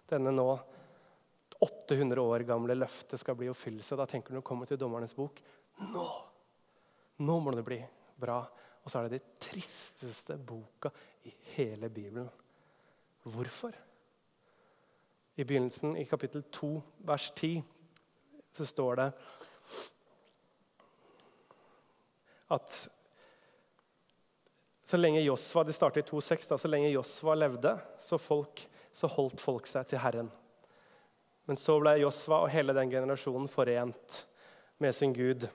[0.09, 0.47] Denne nå
[1.63, 3.97] 800 år gamle løftet skal bli oppfyllelse.
[3.99, 5.41] Da tenker du når du kommer til Dommernes bok
[5.91, 6.07] nå!
[7.17, 7.79] Nå må det bli
[8.21, 8.39] bra.
[8.85, 10.91] Og så er det de tristeste boka
[11.25, 12.29] i hele Bibelen.
[13.27, 13.73] Hvorfor?
[15.37, 16.69] I begynnelsen, i kapittel 2,
[17.05, 17.61] vers 10,
[18.57, 19.11] så står det
[22.57, 22.77] at
[24.87, 28.63] så lenge Josva det startet i 2,6, så lenge Josva levde, så, folk,
[28.95, 30.29] så, holdt folk seg til Herren.
[31.45, 34.21] Men så ble Josva og hele den generasjonen forent
[34.81, 35.45] med sin Gud.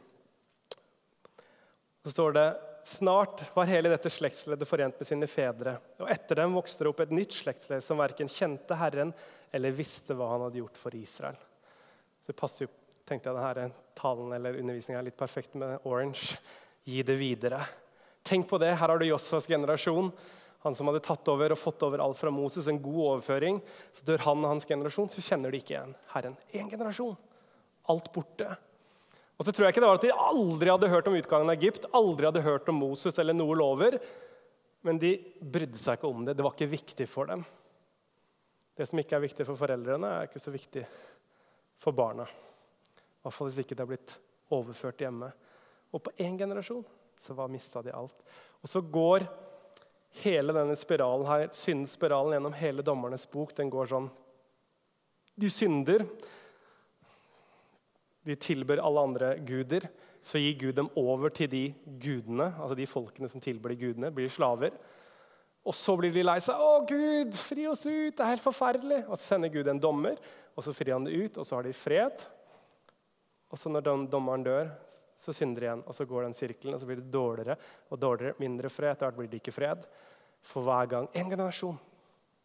[2.04, 2.46] Så står det
[2.84, 5.76] Snart var hele dette slektsleddet forent med sine fedre.
[6.02, 9.12] Og etter dem vokste det opp et nytt slektsledd som verken kjente Herren
[9.52, 11.38] eller visste hva han hadde gjort for Israel.
[12.24, 12.72] Så passer jo,
[13.08, 16.38] tenkte jeg, denne talen eller undervisningen er litt perfekt med orange.
[16.88, 17.60] Gi det videre.
[18.26, 18.72] Tenk på det.
[18.78, 20.10] Her har du Josfas generasjon.
[20.62, 23.58] Han som hadde tatt over og fått over alt fra Moses, en god overføring.
[23.98, 26.36] Så dør han og hans generasjon, så kjenner de ikke igjen Herren.
[26.54, 27.16] Én generasjon.
[27.90, 28.52] Alt borte.
[29.38, 31.56] Og så tror jeg ikke det var at De aldri hadde hørt om utgangen av
[31.56, 33.98] Egypt, aldri hadde hørt om Moses eller noe lover.
[34.86, 36.36] Men de brydde seg ikke om det.
[36.38, 37.42] Det var ikke viktig for dem.
[38.76, 40.84] Det som ikke er viktig for foreldrene, er ikke så viktig
[41.82, 42.24] for barna.
[42.24, 44.16] I hvert fall hvis ikke det har blitt
[44.52, 45.28] overført hjemme.
[45.92, 46.84] Og på én generasjon
[47.20, 48.24] så var mista de alt.
[48.62, 49.26] Og så går
[50.22, 53.54] hele denne spiralen her, syndspiralen gjennom hele dommernes bok.
[53.56, 54.10] Den går sånn
[55.32, 56.04] De synder.
[58.22, 59.88] De tilber alle andre guder.
[60.22, 61.62] Så gir Gud dem over til de
[61.98, 64.76] gudene, altså de folkene som tilber de gudene, blir slaver.
[65.62, 66.58] Og så blir de lei seg.
[66.58, 68.16] 'Å, Gud, fri oss ut!
[68.16, 70.18] Det er helt forferdelig!' Og så sender Gud en dommer,
[70.56, 72.24] og så frir han det ut, og så har de fred.
[73.52, 74.72] Og så når dommeren dør,
[75.14, 75.84] så synder de igjen.
[75.86, 77.56] Og så går den sirkelen, og så blir det dårligere
[77.90, 78.38] og dårligere.
[78.42, 78.96] Mindre fred.
[78.96, 79.84] Etter hvert blir det ikke fred.
[80.42, 81.78] For hver gang en generasjon,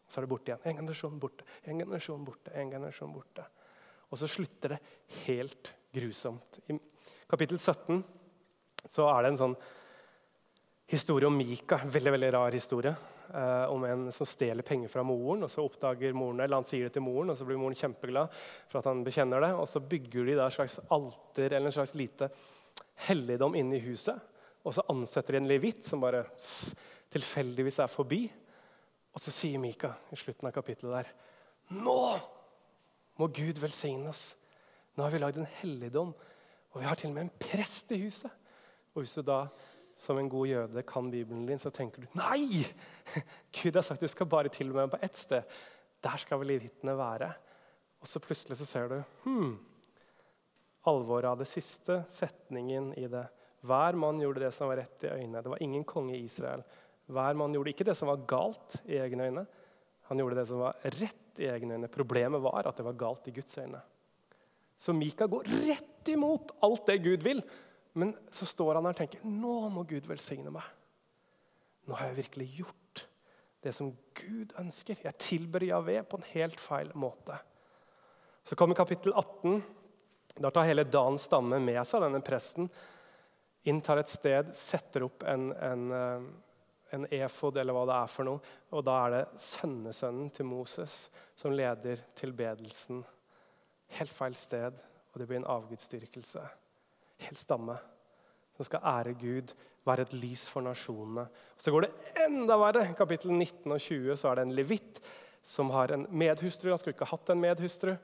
[0.08, 0.64] så er det borte igjen.
[0.64, 3.46] En generasjon borte, en generasjon borte, en generasjon borte.
[4.08, 4.78] Og så slutter det
[5.26, 6.60] helt grusomt.
[6.68, 6.78] I
[7.28, 8.04] kapittel 17
[8.88, 9.56] så er det en sånn
[10.88, 11.80] historie om Mika.
[11.84, 12.94] Veldig veldig rar historie.
[13.28, 15.44] Uh, om en som stjeler penger fra moren.
[15.44, 18.32] og Så oppdager moren eller han sier det til moren, og så blir moren kjempeglad
[18.70, 19.52] for at han bekjenner det.
[19.58, 22.30] Og så bygger de da et slags alter eller en slags lite
[23.08, 24.16] helligdom inne i huset.
[24.64, 26.24] Og så ansetter de en levit som bare
[27.12, 28.24] tilfeldigvis er forbi.
[29.12, 31.14] Og så sier Mika i slutten av kapittelet der
[31.76, 32.00] Nå
[33.18, 34.30] må Gud velsigne oss.
[34.96, 36.14] Nå har vi lagd en helligdom,
[36.72, 38.30] og vi har til og med en prest i huset.
[38.94, 39.42] Og hvis du da
[39.98, 42.62] som en god jøde kan Bibelen din, så tenker du nei!
[43.58, 45.58] Gud har sagt du skal bare til og med på ett sted.
[46.04, 47.32] Der skal vel levitene være.
[47.98, 49.56] Og så plutselig så ser du hmm,
[50.86, 53.24] alvoret av det siste setningen i det.
[53.66, 55.42] Hver mann gjorde det som var rett i øynene.
[55.42, 56.62] Det var ingen konge i Israel.
[57.10, 59.46] Hver mann gjorde ikke det som var galt i egne øyne.
[60.12, 61.90] Han gjorde det som var rett i egne øyne.
[61.90, 63.80] Problemet var at det var galt i Guds øyne.
[64.78, 67.42] Så Mika går rett imot alt det Gud vil.
[67.98, 70.66] Men så står han der og tenker nå må Gud velsigne meg.
[71.88, 73.04] Nå har jeg virkelig gjort
[73.64, 75.00] det som Gud ønsker.
[75.02, 77.38] Jeg tilber Javé på en helt feil måte.
[78.46, 79.62] Så kommer kapittel 18.
[80.38, 82.68] Da tar hele Dans stamme med seg denne presten,
[83.68, 86.28] inntar et sted, setter opp en, en, eh,
[86.94, 88.54] en efod eller hva det er for noe.
[88.70, 91.00] Og da er det sønnesønnen til Moses
[91.36, 93.02] som leder tilbedelsen.
[93.98, 94.78] Helt feil sted,
[95.10, 96.46] og det blir en avgudsdyrkelse.
[97.26, 97.78] Helt stamme
[98.58, 99.52] som skal ære Gud,
[99.86, 101.28] være et lys for nasjonene.
[101.30, 102.88] Og så går det enda verre.
[102.90, 104.98] I kapittel 19 og 20 så er det en levitt
[105.46, 106.72] som har en medhustru.
[106.72, 107.94] Han skulle ikke hatt en medhustru.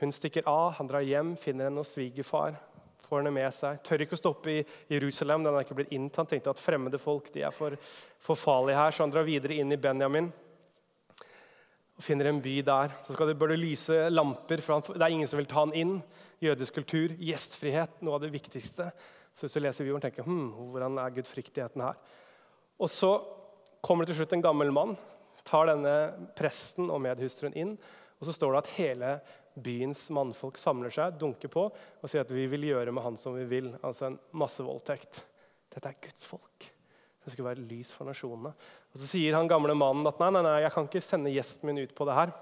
[0.00, 2.58] Hun stikker av, han drar hjem, finner henne hos svigerfar.
[3.06, 3.78] Får henne med seg.
[3.86, 5.46] Tør ikke å stoppe i Jerusalem.
[5.46, 6.32] Den er ikke blitt inntatt.
[6.32, 7.78] Tenkte at fremmede folk de er for,
[8.18, 10.32] for farlige her, så han drar videre inn i Benjamin.
[11.94, 12.94] Og finner en by der.
[13.06, 14.62] Så skal det, bør det lyse lamper.
[14.64, 15.96] For det er ingen som vil ta han inn.
[16.42, 18.88] Jødisk kultur, gjestfrihet, noe av det viktigste.
[19.34, 21.98] Så hvis du leser Bibelen, tenker hm, hvordan er gudfryktigheten her?
[22.82, 23.12] Og så
[23.84, 24.94] kommer det til slutt en gammel mann,
[25.46, 25.94] tar denne
[26.38, 27.74] presten og medhustruen inn.
[28.18, 29.10] Og så står det at hele
[29.54, 33.36] byens mannfolk samler seg, dunker på og sier at vi vil gjøre med han som
[33.38, 33.74] vi vil.
[33.82, 35.22] Altså en massevoldtekt.
[35.74, 36.73] Dette er Guds folk.
[37.24, 38.52] Det skulle være lys for nasjonene.
[38.92, 41.70] Og Så sier han gamle mannen at nei, nei, nei, jeg kan ikke sende gjesten
[41.70, 42.34] min ut på det her.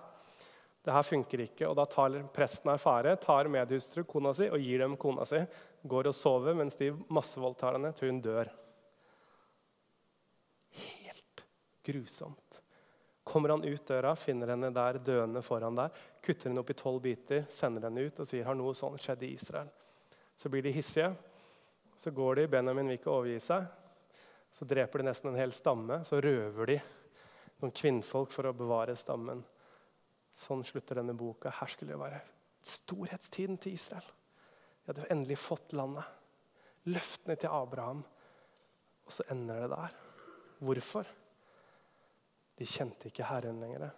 [0.82, 1.68] Det her funker ikke.
[1.70, 5.38] Og Da tar presten erfare, tar medhustru, kona si, og gir dem kona si.
[5.86, 8.50] Går og sover mens de massevoldtar henne til hun dør.
[10.82, 11.44] Helt
[11.86, 12.58] grusomt.
[13.22, 15.92] Kommer han ut døra, finner henne der døende foran der,
[16.24, 19.22] kutter henne opp i tolv biter, sender henne ut og sier har noe sånt skjedd
[19.22, 19.70] i Israel.
[20.34, 21.12] Så blir de hissige.
[21.96, 23.68] Så går de, Benjamin vil ikke overgi seg.
[24.62, 25.96] Så dreper de nesten en hel stamme.
[26.06, 26.74] Så røver de
[27.58, 29.40] noen kvinnfolk for å bevare stammen.
[30.38, 31.50] Sånn slutter denne boka.
[31.50, 32.20] Her skulle det være
[32.70, 34.06] storhetstiden til Israel.
[34.84, 36.06] De hadde endelig fått landet.
[36.94, 38.04] Løftene til Abraham.
[39.02, 39.98] Og så ender det der.
[40.62, 41.10] Hvorfor?
[42.54, 43.88] De kjente ikke Herren lenger.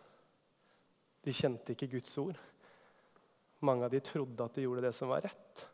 [1.28, 2.40] De kjente ikke Guds ord.
[3.68, 5.68] Mange av de trodde at de gjorde det som var rett.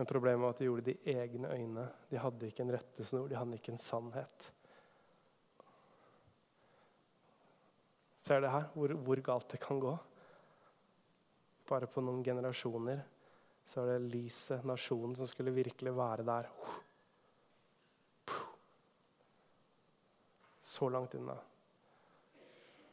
[0.00, 1.82] Men problemet var at de gjorde det i egne øyne.
[2.08, 4.46] De hadde ikke en rettesnor, de hadde ikke en sannhet.
[8.16, 9.92] Ser det her hvor, hvor galt det kan gå?
[11.68, 13.04] Bare på noen generasjoner
[13.68, 16.48] så er det lyset, nasjonen, som skulle virkelig være der.
[20.64, 21.36] Så langt unna.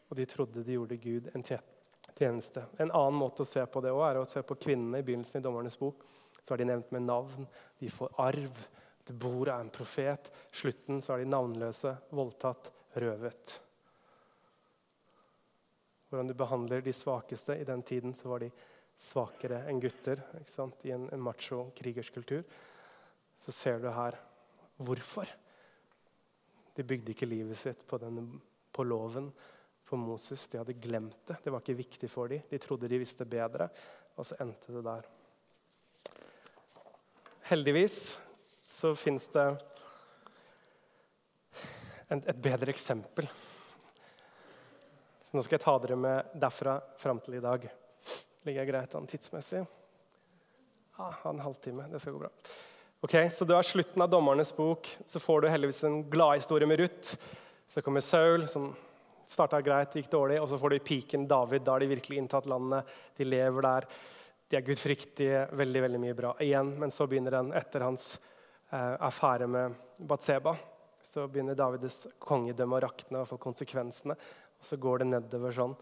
[0.10, 2.68] Og de trodde de gjorde Gud en tjeneste.
[2.76, 5.40] En annen måte å se på det også, er å se på kvinnene i begynnelsen
[5.40, 6.04] i Dommernes bok.
[6.48, 7.48] Så er de nevnt med navn.
[7.80, 8.60] De får arv.
[9.04, 10.30] Det bor av en profet.
[10.56, 12.70] Slutten så er de navnløse, voldtatt,
[13.04, 13.56] røvet.
[16.08, 17.58] Hvordan du behandler de svakeste.
[17.60, 18.52] I den tiden så var de
[18.98, 22.48] svakere enn gutter i en, en macho krigerskultur.
[23.44, 24.16] Så ser du her
[24.80, 25.28] hvorfor.
[26.80, 28.24] De bygde ikke livet sitt på, denne,
[28.72, 29.28] på loven,
[29.84, 30.48] på Moses.
[30.48, 31.42] De hadde glemt det.
[31.44, 32.48] Det var ikke viktig for dem.
[32.48, 33.68] De trodde de visste bedre,
[34.16, 35.17] og så endte det der.
[37.48, 38.18] Heldigvis
[38.68, 39.44] så fins det
[42.12, 43.30] et bedre eksempel.
[45.32, 47.64] Nå skal jeg ta dere med derfra fram til i dag.
[48.44, 49.62] Ligger jeg greit an tidsmessig?
[50.98, 51.88] Ja, en halvtime.
[51.94, 52.34] Det skal gå bra.
[53.08, 54.92] Ok, Så du er slutten av Dommernes bok.
[55.06, 57.16] Så får du heldigvis en gladhistorie med Ruth.
[57.72, 58.74] Så kommer Saul, som
[59.24, 60.42] starta greit, gikk dårlig.
[60.44, 61.64] Og så får du piken David.
[61.64, 62.84] Da har de virkelig inntatt landet.
[63.16, 63.92] De lever der.
[64.48, 65.46] De er gudfryktige.
[65.60, 66.74] Veldig veldig mye bra igjen.
[66.80, 68.16] Men så begynner den etter hans
[68.72, 70.56] eh, affære med Batseba.
[71.04, 74.18] Så begynner Davids kongedømme å rakne og få konsekvensene.
[74.58, 75.76] Og så går det nedover sånn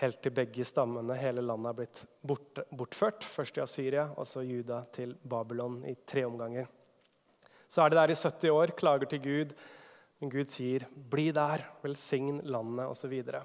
[0.00, 3.26] helt til begge stammene, hele landet, er blitt bort, bortført.
[3.28, 6.68] Først i Syria og så Juda til Babylon i tre omganger.
[7.68, 9.54] Så er de der i 70 år, klager til Gud.
[10.20, 13.00] Men Gud sier, 'Bli der, velsign landet', osv.
[13.00, 13.44] Så, videre.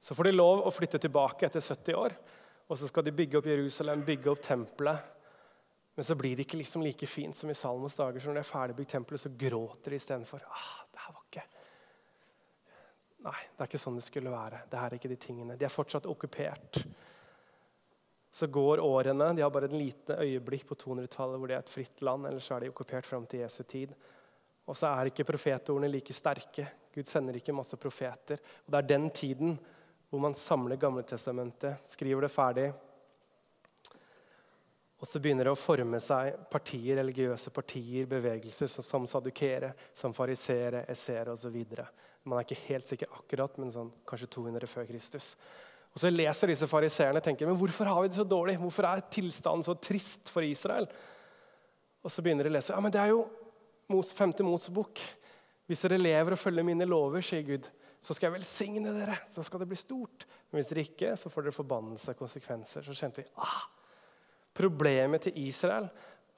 [0.00, 2.16] så får de lov å flytte tilbake etter 70 år.
[2.70, 5.08] Og så skal de bygge opp Jerusalem, bygge opp tempelet.
[5.98, 8.22] Men så blir det ikke liksom like fint som i Salmos dager.
[8.22, 10.44] Så når de er ferdigbygd tempelet, så gråter de istedenfor.
[10.46, 11.48] Ah, det her var ikke
[13.20, 14.62] Nei, det er ikke sånn det skulle være.
[14.70, 15.56] Det er ikke De tingene.
[15.60, 16.78] De er fortsatt okkupert.
[18.32, 19.32] Så går årene.
[19.36, 22.30] De har bare et lite øyeblikk på 200-tallet hvor det er et fritt land.
[22.30, 23.92] Ellers er de okkupert fram til Jesu tid.
[24.70, 26.68] Og så er ikke profetordene like sterke.
[26.94, 28.40] Gud sender ikke masse profeter.
[28.64, 29.58] Og Det er den tiden
[30.10, 32.68] hvor man samler Gamletestamentet, skriver det ferdig.
[35.00, 40.82] Og så begynner det å forme seg partier, religiøse partier, bevegelser som sadukere, som farisere,
[40.92, 41.56] esere osv.
[42.28, 45.32] Man er ikke helt sikker akkurat, men sånn, kanskje 200 før Kristus.
[45.94, 48.58] Og så leser disse fariseerne og tenker men hvorfor har vi det så dårlig?
[48.60, 50.86] Hvorfor er tilstanden så trist for Israel?
[52.04, 53.24] Og så begynner de å lese ja, men det er jo
[54.14, 55.00] femte Mosebok.
[55.66, 57.66] Hvis dere lever og følger mine lover, sier Gud,
[58.00, 59.18] så skal jeg velsigne dere.
[59.28, 60.24] Så skal det bli stort.
[60.50, 62.86] Men hvis dere ikke, så får dere forbannelse konsekvenser.
[62.86, 63.66] Så kjente vi ah,
[64.56, 65.86] Problemet til Israel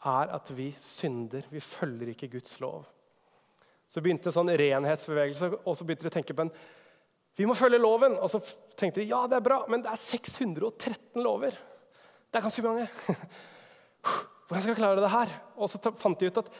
[0.04, 1.46] er at vi synder.
[1.50, 2.84] Vi følger ikke Guds lov.
[3.86, 6.54] Så begynte en sånn renhetsbevegelse, og så begynte de å tenke på en
[7.38, 8.18] Vi må følge loven!
[8.20, 8.42] Og så
[8.76, 11.56] tenkte de ja, det er bra, men det er 613 lover.
[12.28, 12.88] Det er ganske mange.
[14.48, 15.32] Hvordan skal jeg klare det her?
[15.56, 16.50] Og så fant de ut at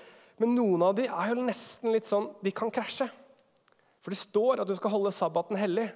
[0.40, 3.06] men noen av de er jo nesten litt sånn De kan krasje.
[4.02, 5.88] For det står at du skal holde sabbaten hellig.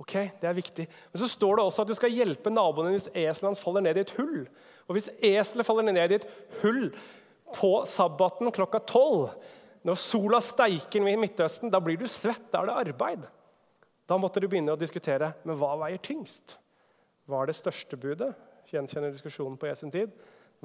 [0.00, 0.86] Ok, det er viktig.
[1.12, 3.96] Men så står det også at du skal hjelpe naboen hvis eselet hans faller ned
[3.96, 4.42] i et hull.
[4.88, 6.26] Og hvis eselet faller ned i et
[6.62, 6.90] hull
[7.56, 9.30] på sabbaten klokka tolv,
[9.86, 12.48] når sola steiker i Midtøsten, da blir du svett.
[12.50, 13.26] Da er det arbeid.
[14.06, 16.58] Da måtte du begynne å diskutere men hva veier tyngst.
[17.26, 18.32] Hva er det største budet?
[18.70, 20.12] Gjenkjenner diskusjonen på Jesu tid.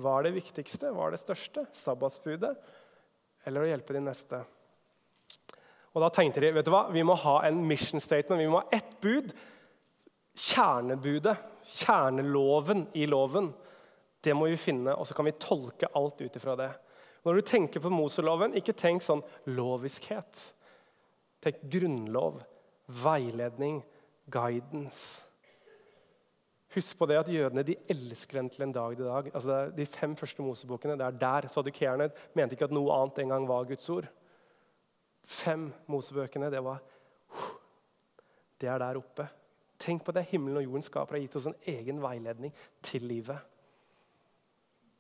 [0.02, 0.92] Hva er det viktigste?
[0.94, 1.68] Hva er det største?
[1.78, 2.56] Sabbatsbudet
[3.46, 4.42] eller å hjelpe de neste?
[5.92, 8.40] Og da tenkte de vet du hva, vi må ha en mission statement.
[8.40, 9.34] Vi må ha ett bud.
[10.40, 11.36] Kjernebudet,
[11.68, 13.52] kjerneloven i loven.
[14.24, 16.70] Det må vi finne, og så kan vi tolke alt ut ifra det.
[17.26, 20.46] Når du tenker på Moseloven, ikke tenk sånn loviskhet.
[21.44, 22.40] Tenk grunnlov,
[23.02, 23.82] veiledning,
[24.32, 25.26] guidance.
[26.72, 29.30] Husk på det at Jødene de elsker den til en dag i dag.
[29.36, 31.50] Altså de fem første Mosebokene, det er der.
[31.52, 34.08] Sadukeerne mente ikke at noe annet en gang var Guds ord.
[35.32, 36.82] Fem Mosebøkene, det var
[38.62, 39.26] det er der oppe.
[39.82, 42.54] Tenk på det himmelen og jorden skaper, har gitt oss en egen veiledning
[42.86, 43.40] til livet.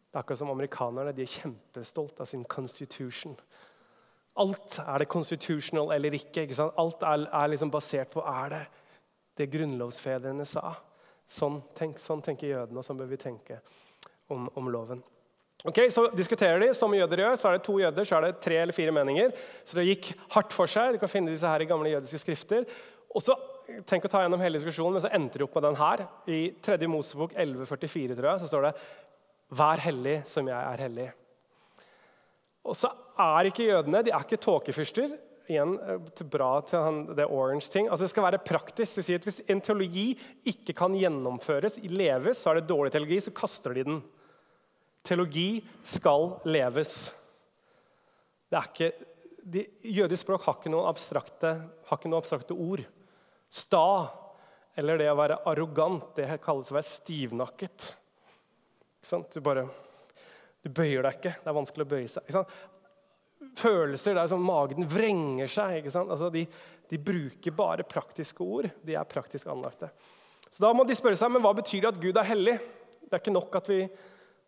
[0.09, 3.35] Det er akkurat som Amerikanerne de er kjempestolt av sin constitution.
[4.41, 6.47] Alt er det constitutional eller ikke.
[6.47, 6.71] ikke?
[6.81, 8.63] Alt er, er liksom basert på er det
[9.37, 10.73] det grunnlovsfedrene sa.
[11.27, 13.61] Sånn, tenk, sånn tenker jødene, og sånn bør vi tenke
[14.33, 15.03] om, om loven.
[15.67, 17.37] Ok, Så diskuterer de, som jøder gjør.
[17.37, 19.33] Så er det to jøder, så er det tre eller fire meninger.
[19.65, 20.95] Så det gikk hardt for seg.
[20.95, 22.65] Du kan finne disse her i gamle jødiske skrifter.
[23.13, 23.37] Og så,
[23.87, 26.01] Tenk å ta gjennom hele diskusjonen, men så endte de opp med den her.
[26.27, 26.75] I 3.
[26.91, 28.71] Mosebok 1144 tror jeg, så står det
[29.51, 31.11] 'Vær hellig som jeg er hellig'.
[32.65, 35.17] Og så er ikke jødene de er ikke tåkefyrster.
[35.47, 35.77] Igjen
[36.15, 37.87] til bra til han, det orange ting.
[37.87, 39.01] Altså Det skal være praktisk.
[39.01, 43.31] Sier at Hvis en teologi ikke kan gjennomføres, leves, så er det dårlig teologi, så
[43.31, 44.03] kaster de den.
[45.03, 46.95] Teologi skal leves.
[48.51, 48.89] Det er ikke,
[49.41, 49.65] de,
[49.97, 51.53] jødisk språk har ikke, abstrakte,
[51.87, 52.83] har ikke noen abstrakte ord.
[53.51, 53.87] Sta
[54.79, 57.87] eller det å være arrogant, det kalles å være stivnakket.
[59.33, 59.67] Du bare
[60.61, 61.33] Du bøyer deg ikke.
[61.41, 62.35] Det er vanskelig å bøye seg.
[63.57, 65.87] Følelser der som magen vrenger seg.
[65.89, 66.43] Altså, de,
[66.91, 68.69] de, bruker bare praktiske ord.
[68.85, 69.89] De er praktisk anlagte.
[70.51, 72.59] Så Da må de spørre seg men hva betyr det at Gud er hellig.
[73.01, 73.79] Det er ikke nok at vi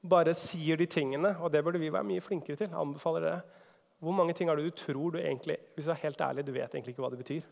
[0.04, 2.74] bare sier de tingene, og det burde vi være mye flinkere til.
[2.74, 3.42] anbefaler det.
[4.04, 6.52] Hvor mange ting er det du tror du egentlig Hvis du er helt ærlig, du
[6.52, 7.44] vet egentlig ikke hva det betyr.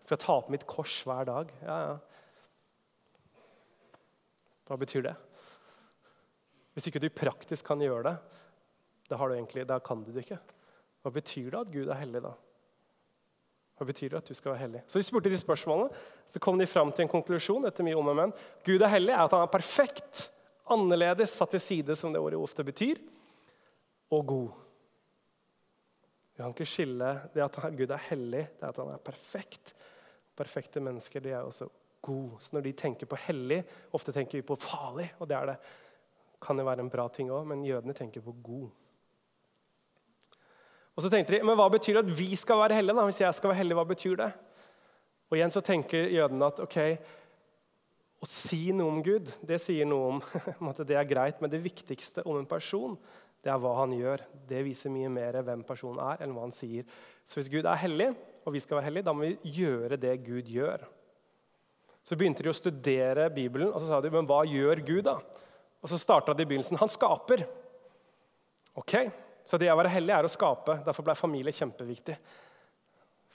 [0.00, 1.52] Jeg skal ta opp mitt kors hver dag.
[1.62, 1.96] Ja, ja.
[4.66, 5.14] Hva betyr det?
[6.74, 8.16] Hvis ikke du praktisk kan gjøre det,
[9.10, 10.38] da, egentlig, da kan du det ikke.
[11.02, 12.32] Hva betyr det at Gud er hellig da?
[13.78, 14.82] Hva betyr det at du skal være hellig?
[14.86, 15.90] Så vi spurte de spørsmålene,
[16.26, 17.66] så kom de fram til en konklusjon.
[17.66, 18.34] etter mye om og men.
[18.66, 20.30] Gud er hellig er at han er perfekt,
[20.70, 23.00] annerledes, satt til side, som det ordet ofte betyr,
[24.10, 24.48] og god.
[26.30, 29.74] Vi kan ikke skille det at Gud er hellig, det at han er perfekt.
[30.36, 31.68] Perfekte mennesker de er også
[32.02, 32.38] gode.
[32.40, 33.60] Så når de tenker på hellig,
[33.92, 35.10] ofte tenker vi på farlig.
[35.18, 35.56] og det er det.
[36.40, 38.70] Kan jo være en bra ting òg, men jødene tenker på god.
[40.96, 43.04] Og så tenkte de, men Hva betyr det at vi skal være hellige?
[43.04, 44.32] Hvis jeg skal være hellig, hva betyr det?
[45.30, 46.78] Og igjen så tenker jødene at ok,
[48.20, 51.62] å si noe om Gud det sier noe om at det er greit, men det
[51.64, 52.98] viktigste om en person
[53.40, 54.20] det er hva han gjør.
[54.48, 56.84] Det viser mye mer hvem personen er, enn hva han sier.
[57.24, 58.10] Så hvis Gud er hellig,
[58.44, 60.84] og vi skal være hellige, da må vi gjøre det Gud gjør.
[62.04, 65.08] Så begynte de å studere Bibelen, og så sa de, men hva gjør Gud?
[65.08, 65.16] da?
[65.80, 66.80] Og så starta de i begynnelsen.
[66.80, 67.46] Han skaper.
[68.76, 68.96] Ok,
[69.44, 70.76] Så det å være hellig er å skape.
[70.84, 72.14] Derfor ble familie kjempeviktig.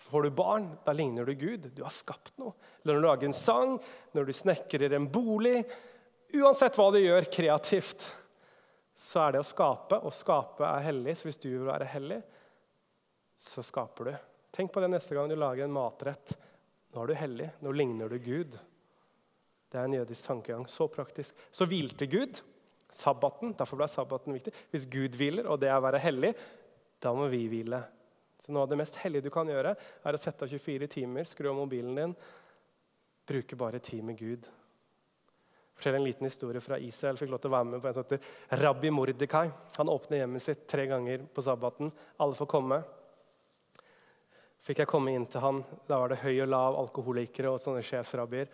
[0.05, 1.71] Får du barn, da ligner du Gud.
[1.73, 2.53] Du har skapt noe.
[2.83, 3.71] Eller når du lager en sang,
[4.13, 5.63] når du snekrer en bolig
[6.35, 8.01] Uansett hva du gjør kreativt,
[8.97, 10.01] så er det å skape.
[10.03, 11.13] Og skape er hellig.
[11.15, 12.17] Så hvis du vil være hellig,
[13.39, 14.15] så skaper du.
[14.55, 16.35] Tenk på det neste gang du lager en matrett.
[16.91, 17.49] Nå er du hellig.
[17.63, 18.57] Nå ligner du Gud.
[19.71, 20.67] Det er en jødisk tankegang.
[20.67, 21.39] Så praktisk.
[21.55, 22.41] Så hvilte Gud.
[22.91, 24.53] Sabbaten, Derfor ble sabbaten viktig.
[24.71, 26.35] Hvis Gud hviler, og det er å være hellig,
[27.03, 27.81] da må vi hvile.
[28.45, 29.73] Så Noe av det mest hellige du kan gjøre,
[30.05, 32.13] er å sette av 24 timer, skru av mobilen din,
[33.25, 34.45] bruke bare tid med Gud.
[35.75, 37.17] Fortell en liten historie fra Israel.
[37.17, 39.47] Fikk lov til å være med på en som Rabbi Mordekai.
[39.79, 41.89] Han åpner hjemmet sitt tre ganger på sabbaten.
[42.23, 42.77] Alle får komme.
[44.65, 45.63] Fikk jeg komme inn til han.
[45.89, 48.53] Da var det høy og lav, alkoholikere og sånne sjefrabbier.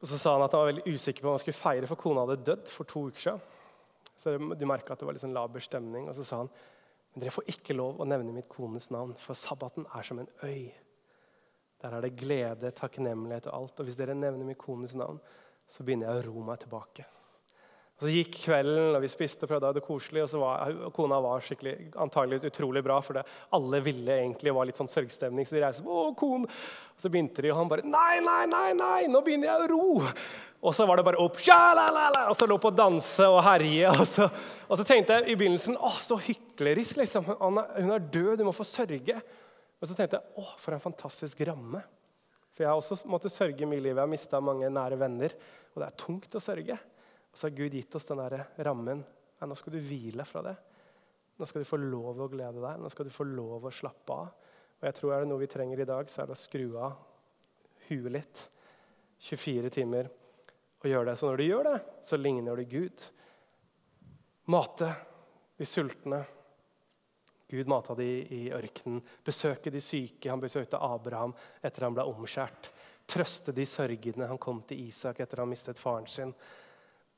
[0.00, 2.00] Og så sa han at han var veldig usikker på om han skulle feire, for
[2.00, 3.56] kona hadde dødd for to uker siden.
[4.20, 6.10] Så du merka at det var litt sånn laber stemning.
[6.10, 6.52] Og så sa han
[7.10, 10.30] men dere får ikke lov å nevne mitt kones navn, for sabbaten er som en
[10.46, 10.70] øy.
[11.80, 13.80] Der er det glede, takknemlighet og alt.
[13.80, 15.18] Og hvis dere nevner min kones navn,
[15.70, 17.06] så begynner jeg å ro meg tilbake.
[18.00, 20.22] Og Så gikk kvelden, og vi spiste og prøvde å ha det koselig.
[20.24, 21.90] Og, var, kona var skikkelig,
[22.48, 23.26] utrolig bra, for det.
[23.52, 25.44] alle ville egentlig var litt sånn sørgstemning.
[25.44, 26.46] Så de reiste å, kon!
[26.46, 29.70] Og så begynte de, og han bare Nei, nei, nei, nei, nå begynner jeg å
[29.74, 30.00] ro!
[30.60, 33.88] Og så var det bare opp, og så lå på å danse og herje.
[33.94, 34.26] Og så,
[34.68, 36.98] og så tenkte jeg i begynnelsen å, så hyklerisk.
[37.00, 37.30] liksom.
[37.40, 39.16] Hun er død, du må få sørge.
[39.80, 41.80] Og så tenkte jeg å, for en fantastisk ramme.
[42.52, 43.94] For jeg har også måttet sørge i mitt liv.
[43.94, 45.36] Jeg har mista mange nære venner.
[45.72, 46.76] Og det er tungt å sørge.
[46.76, 49.00] Og så har Gud gitt oss den der rammen.
[49.40, 50.56] Ja, nå skal du hvile fra det.
[51.40, 52.84] Nå skal du få lov å glede deg.
[52.84, 54.48] Nå skal du få lov å slappe av.
[54.76, 56.66] Og jeg tror er det noe vi trenger i dag, så er det å skru
[56.76, 57.00] av
[57.88, 58.48] huet litt.
[59.24, 60.08] 24 timer
[60.80, 61.16] og gjøre det.
[61.18, 63.06] Så når du gjør det, så ligner du Gud.
[64.50, 64.90] Mate
[65.58, 66.20] de sultne.
[67.50, 69.02] Gud mata de i ørkenen.
[69.26, 70.30] Besøke de syke.
[70.30, 72.70] Han besøkte Abraham etter han ble omskjært.
[73.10, 74.28] Trøste de sørgende.
[74.30, 76.34] Han kom til Isak etter han mistet faren sin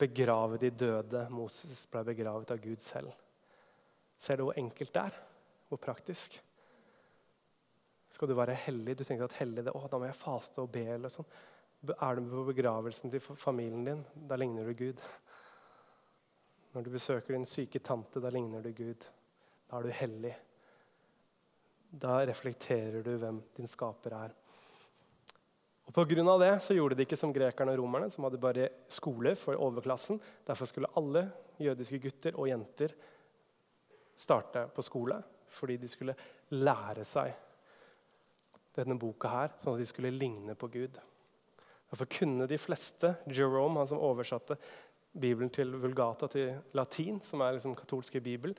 [0.00, 1.26] begrave de døde.
[1.30, 3.12] Moses ble begravet av Gud selv.
[4.18, 5.20] Ser du hvor enkelt det er?
[5.68, 6.40] Hvor praktisk?
[8.22, 8.94] skal du være hellig.
[8.98, 10.84] Du tenker at hellig, det, å, da må jeg faste og be.
[10.94, 11.26] eller sånn.
[11.82, 15.00] Er du på begravelsen til familien din, da ligner du Gud.
[16.72, 19.08] Når du besøker din syke tante, da ligner du Gud.
[19.66, 20.36] Da er du hellig.
[21.90, 24.38] Da reflekterer du hvem din skaper er.
[25.82, 26.38] Og Pga.
[26.38, 30.20] det så gjorde de ikke som grekerne og romerne, som hadde bare skole for overklassen.
[30.46, 32.94] Derfor skulle alle jødiske gutter og jenter
[34.14, 36.14] starte på skole, fordi de skulle
[36.50, 37.32] lære seg
[38.76, 40.96] denne boka her, sånn at de skulle ligne på Gud.
[41.92, 44.56] Derfor kunne de fleste Jerome, han som oversatte
[45.12, 48.54] Bibelen til vulgata til latin, som er liksom katolske bibel,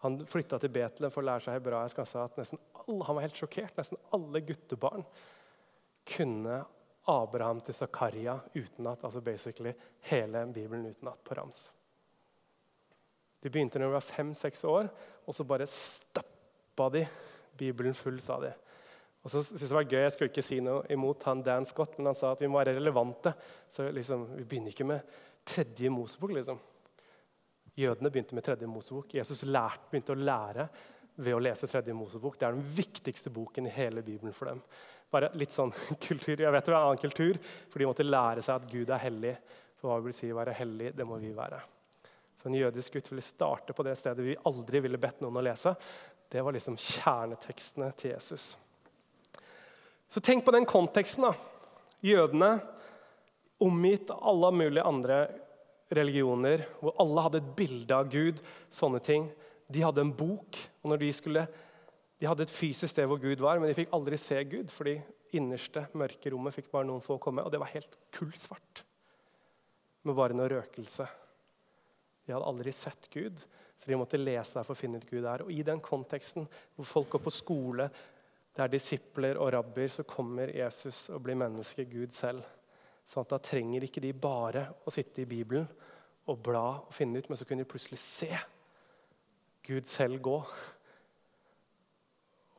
[0.00, 1.98] han flytta til Betlehem for å lære seg hebraisk.
[2.00, 3.74] Han sa at nesten alle, han var helt sjokkert.
[3.76, 5.04] Nesten alle guttebarn
[6.08, 6.62] kunne
[7.10, 9.04] Abraham til Zakaria utenat.
[9.04, 9.74] Altså basically
[10.08, 11.66] hele Bibelen utenat på rams.
[13.44, 14.88] De begynte når de var fem-seks år,
[15.28, 17.04] og så bare stappa de
[17.60, 18.54] Bibelen full, sa de.
[19.20, 21.66] Og så synes Jeg det var gøy, jeg skulle ikke si noe imot han Dan
[21.68, 23.34] Scott, men han sa at vi må være relevante.
[23.70, 25.00] Så liksom, Vi begynner ikke med
[25.44, 26.32] tredje Mosebok.
[26.32, 26.60] liksom.
[27.76, 29.14] Jødene begynte med tredje Mosebok.
[29.14, 30.68] Jesus lærte, begynte å lære
[31.20, 32.38] ved å lese tredje Mosebok.
[32.38, 34.62] Det er den viktigste boken i hele Bibelen for dem.
[35.10, 35.72] Bare litt sånn
[36.06, 38.90] kultur, Jeg vet det var en annen kultur, for de måtte lære seg at Gud
[38.90, 39.34] er hellig.
[39.80, 40.94] For hva vil si å være hellig?
[40.96, 41.60] Det må vi være.
[42.40, 45.44] Så En jødisk gutt ville starte på det stedet vi aldri ville bedt noen å
[45.44, 45.74] lese.
[46.30, 48.54] Det var liksom kjernetekstene til Jesus.
[50.10, 51.22] Så tenk på den konteksten.
[51.22, 51.34] da.
[52.02, 52.60] Jødene
[53.60, 55.28] omgitt alle mulige andre
[55.92, 58.40] religioner, hvor alle hadde et bilde av Gud.
[58.70, 59.30] sånne ting.
[59.70, 60.56] De hadde en bok.
[60.82, 61.48] og når De skulle,
[62.20, 64.70] de hadde et fysisk sted hvor Gud var, men de fikk aldri se Gud.
[64.70, 65.02] For de
[65.32, 68.84] innerste mørke rommet fikk bare noen få komme, og det var helt kullsvart.
[70.02, 71.06] Med bare noe røkelse.
[72.26, 73.38] De hadde aldri sett Gud,
[73.78, 75.42] så de måtte lese der for å finne ut Gud der.
[75.42, 77.90] Og I den konteksten hvor folk går på skole,
[78.56, 82.42] det er disipler og rabbier, så kommer Jesus og blir menneske, Gud selv.
[83.06, 85.68] Sånn at Da trenger ikke de bare å sitte i Bibelen
[86.30, 88.30] og bla og finne ut, men så kunne de plutselig se
[89.66, 90.36] Gud selv gå.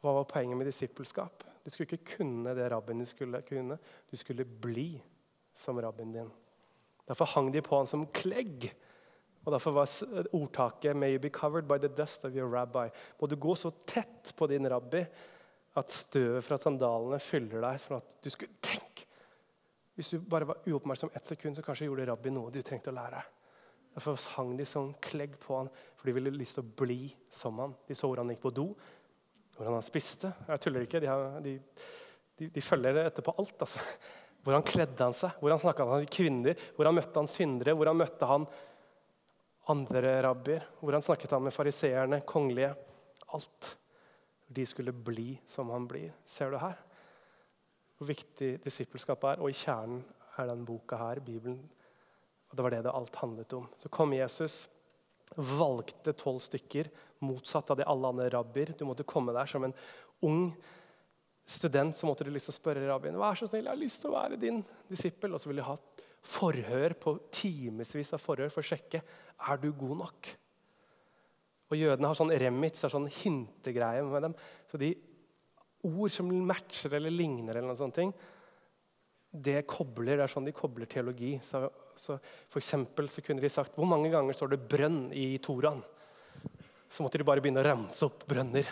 [0.01, 1.45] Hva var poenget med disippelskap?
[1.63, 3.77] Du skulle ikke kunne det rabbien du skulle kunne.
[4.09, 4.95] Du skulle bli
[5.53, 6.31] som rabbien din.
[7.07, 8.71] Derfor hang de på han som klegg.
[9.45, 9.89] Og Derfor var
[10.33, 12.89] ordtaket 'May you be covered by the dust of your rabbi'.
[13.19, 15.05] Må du gå så tett på din rabbi
[15.79, 17.79] at støvet fra sandalene fyller deg.
[17.79, 19.05] sånn at du skulle tenke.
[19.95, 22.95] Hvis du bare var uoppmerksom ett sekund, så kanskje gjorde rabbi noe du trengte å
[22.95, 23.21] lære.
[23.95, 25.69] Derfor hang de sånn klegg på han,
[25.99, 27.75] for de ville lyst til å bli som han.
[27.87, 28.69] De så hvor han gikk på do,
[29.57, 30.31] hvordan han spiste.
[30.47, 31.57] Jeg tuller ikke, de, har, de,
[32.39, 33.57] de, de følger etterpå alt.
[33.67, 33.83] altså.
[34.41, 38.29] Hvordan kledde han seg, hvordan snakka han med kvinner, hvordan møtte han syndere, hvordan møtte
[38.31, 38.47] han
[39.69, 42.71] andre rabbier, hvordan snakket han med fariseerne, kongelige.
[43.35, 43.75] Alt.
[44.51, 46.11] De skulle bli som han blir.
[46.27, 46.79] Ser du her?
[47.97, 49.43] Hvor viktig disippelskapet er.
[49.43, 50.03] Og i kjernen
[50.39, 51.61] er den boka her, Bibelen.
[52.49, 53.69] Og Det var det det alt handlet om.
[53.79, 54.65] Så kom Jesus,
[55.35, 56.89] valgte tolv stykker,
[57.23, 58.73] motsatt av de alle andre rabbier.
[58.75, 59.75] Du måtte komme der som en
[60.21, 60.51] ung
[61.51, 64.17] student så måtte du liksom spørre rabbien vær så snill, jeg har lyst til å
[64.17, 65.33] være din disippel.
[65.33, 65.77] Og så ville de ha
[66.21, 70.31] forhør på timevis av forhør for å sjekke er du god nok.
[71.71, 74.35] Og Jødene har sånn remits, er sånn hintegreie med dem.
[74.67, 74.91] Så de
[75.87, 78.11] ord som matcher eller ligner, eller noen sånne ting,
[79.31, 81.37] det kobler, det er sånn de kobler teologi.
[81.45, 81.63] Så,
[81.95, 82.17] så
[82.51, 85.79] for så kunne de sagt hvor mange ganger står det 'brønn' i Toraen.
[86.91, 88.67] Så måtte de bare begynne å ramse opp brønner.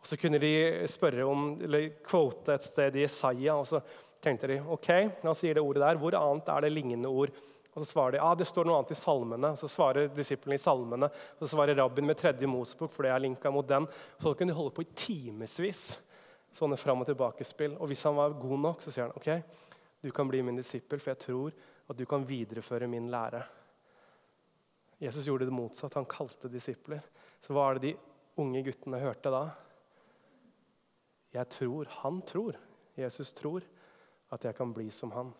[0.00, 3.80] Og Så kunne de spørre om, eller quote et sted i Isaiah, og så
[4.22, 4.88] tenkte de ok,
[5.22, 7.30] han sier det ordet der, hvor annet er det lignende ord?
[7.78, 9.52] Og så svarer de ah, det står noe annet i salmene.
[9.60, 11.08] Så svarer disiplene i salmene.
[11.38, 13.86] Så svarer rabbin med tredje Mosebok, for det er linka mot den.
[14.18, 15.84] Så kunne de holde på i timevis.
[16.58, 17.76] Sånne fram og tilbake-spill.
[17.78, 19.30] Og hvis han var god nok, så sier han ok,
[20.02, 21.54] du kan bli min disippel, for jeg tror
[21.88, 23.44] at du kan videreføre min lære.
[24.98, 25.94] Jesus gjorde det motsatt.
[25.94, 27.04] Han kalte disipler.
[27.44, 29.44] Så hva er det de unge guttene hørte da?
[31.34, 32.58] Jeg tror, han tror,
[32.98, 33.62] Jesus tror,
[34.34, 35.30] at jeg kan bli som han.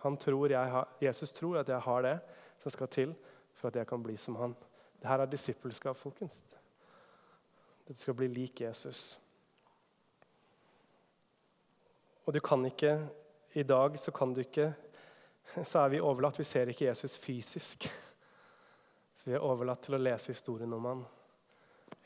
[0.00, 2.18] Tror har, Jesus tror at jeg har det
[2.62, 3.14] som skal til
[3.54, 4.54] for at jeg kan bli som han.
[5.00, 6.42] Dette er disippelskap, folkens.
[7.88, 9.18] Det skal bli lik Jesus.
[12.24, 13.08] Og du kan ikke
[13.54, 14.72] I dag så kan du ikke
[15.64, 16.38] Så er vi overlatt.
[16.38, 17.88] Vi ser ikke Jesus fysisk.
[19.16, 21.00] Så vi er overlatt til å lese historien om han.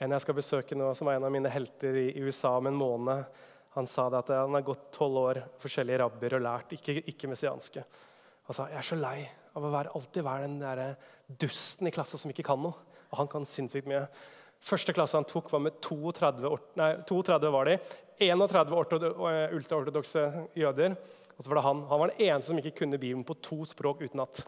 [0.01, 2.79] En jeg skal besøke nå, som var en av mine helter i USA om en
[2.79, 3.27] måned,
[3.75, 7.83] han sa at han har gått tolv år forskjellige rabbier og lært, ikke, ikke messianske.
[8.47, 9.19] Han sa jeg er så lei
[9.55, 10.83] av å være, alltid være den der
[11.41, 12.77] dusten i klassen som ikke kan noe.
[13.11, 14.07] Og han kan sinnssykt mye.
[14.65, 17.77] Første klasse han tok, var med 32, nei, 32 var de,
[18.25, 18.73] 31
[19.59, 20.25] ultraortodokse
[20.57, 20.97] jøder.
[21.35, 21.85] Og så var det han.
[21.91, 24.45] Han var den eneste som ikke kunne Bibelen på to språk utenat.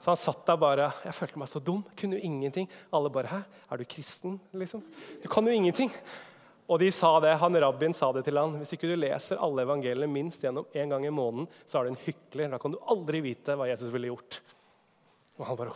[0.00, 1.82] Så han satt der bare Jeg følte meg så dum.
[1.96, 2.68] Kunne jo ingenting.
[2.92, 4.82] Alle bare 'Hæ, er du kristen?' liksom.
[5.22, 5.90] Du kan jo ingenting.
[6.70, 8.52] Og de sa det, han rabbien sa det til han.
[8.60, 11.90] Hvis ikke du leser alle evangeliene minst gjennom en gang i måneden, så er du
[11.90, 12.52] en hykler.
[12.52, 14.38] Da kan du aldri vite hva Jesus ville gjort.
[15.40, 15.74] Og han bare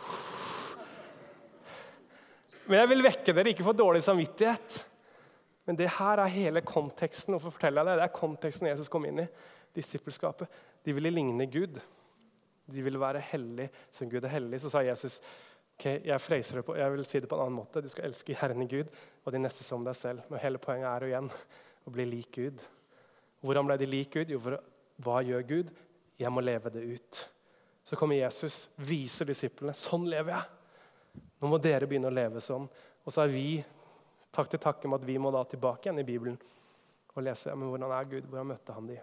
[2.65, 4.79] Men jeg vil vekke dere, ikke for dårlig samvittighet.
[5.67, 7.35] Men det her er hele konteksten.
[7.35, 7.99] Hvorfor forteller jeg det?
[7.99, 9.27] Det er konteksten Jesus kom inn i.
[9.75, 10.47] Disippelskapet.
[10.85, 11.81] De ville ligne Gud.
[12.71, 14.61] De ville være hellige som Gud er hellig.
[14.63, 15.19] Så sa Jesus
[15.75, 17.83] okay, jeg, freiser det på, jeg vil si det på en annen måte.
[17.83, 18.89] Du skal elske Herren i Gud
[19.23, 20.25] og de neste som deg selv.
[20.29, 21.29] Men hele poenget er jo igjen
[21.85, 22.63] å bli lik Gud.
[23.45, 24.33] Hvordan ble de lik Gud?
[24.33, 24.59] Jo, for
[25.05, 25.71] hva gjør Gud?
[26.19, 27.21] Jeg må leve det ut.
[27.85, 31.23] Så kommer Jesus, viser disiplene sånn lever jeg.
[31.41, 32.65] Nå må dere begynne å leve sånn.
[33.05, 33.49] Og så er vi
[34.33, 36.39] takk til takke med at vi må da tilbake igjen i Bibelen
[37.15, 38.97] og lese ja, men hvordan er Gud, hvordan møtte han de?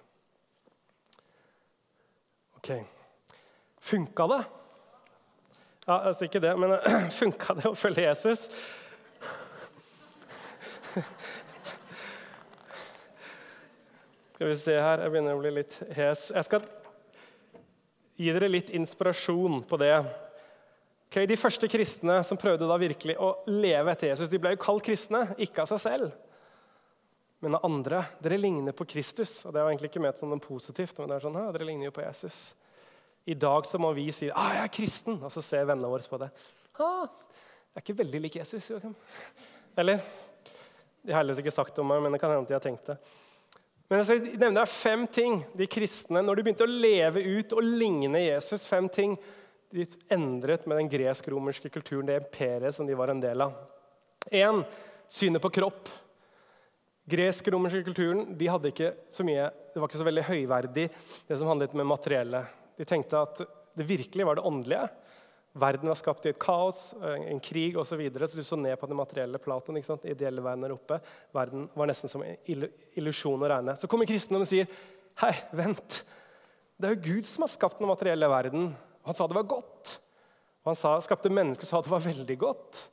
[2.59, 2.73] Ok.
[3.83, 4.43] Funka det?
[5.83, 6.77] Ja, altså ikke det, men
[7.19, 8.47] funka det å følge Jesus?
[14.35, 16.29] Skal vi se her, jeg begynner å bli litt hes.
[16.31, 16.63] Jeg skal
[18.19, 19.97] gi dere litt inspirasjon på det.
[21.11, 24.63] Okay, de første kristne som prøvde da virkelig å leve etter Jesus, de ble jo
[24.63, 26.15] kalt kristne, ikke av seg selv,
[27.43, 28.05] men av andre.
[28.23, 29.41] Dere ligner på Kristus.
[29.43, 31.91] og Det var egentlig ikke ment som noe positivt, men det er sånn, dere ligner
[31.91, 32.53] jo på Jesus.
[33.27, 36.03] I dag så må vi si ah, 'jeg er kristen', og så ser vennene våre
[36.09, 36.31] på det.
[36.79, 38.71] Ah, 'Jeg er ikke veldig lik Jesus'.
[38.71, 38.95] Joachim.
[39.77, 40.01] Eller
[41.05, 42.87] De har heldigvis ikke sagt det om meg, men det kan hende de har tenkt
[42.87, 42.97] det.
[43.91, 47.53] Men jeg skal nevne deg fem ting de kristne, når de begynte å leve ut
[47.53, 48.67] og ligne Jesus.
[48.67, 49.19] fem ting
[49.73, 53.53] de endret med den gresk-romerske kulturen, det imperiet som de var en del av.
[54.31, 54.63] En,
[55.09, 55.89] synet på kropp.
[57.11, 60.89] Gresk-romerske kulturen de hadde ikke så mye, det var ikke så veldig høyverdig,
[61.29, 62.45] det som handlet med materielle.
[62.79, 63.43] De tenkte at
[63.77, 64.87] det virkelig var det åndelige.
[65.53, 67.91] Verden var skapt i et kaos, en krig osv.
[67.93, 69.77] Så, videre, så de så ned på den materielle Platon.
[69.77, 70.07] ikke sant?
[70.09, 70.97] Ideelle verden der oppe.
[71.35, 72.39] Verden var nesten som en
[72.97, 73.77] illusjon å regne.
[73.77, 74.71] Så kommer kristendommen og sier
[75.21, 76.01] hei, vent.
[76.81, 78.73] Det er jo Gud som har skapt den materielle verden.
[79.05, 79.99] Han sa det var godt.
[80.63, 82.87] Og han sa, skapte mennesker sa det var veldig godt.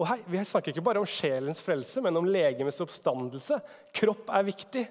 [0.00, 3.60] Og hei, Vi snakker ikke bare om sjelens frelse, men om legemets oppstandelse.
[3.96, 4.86] Kropp er viktig.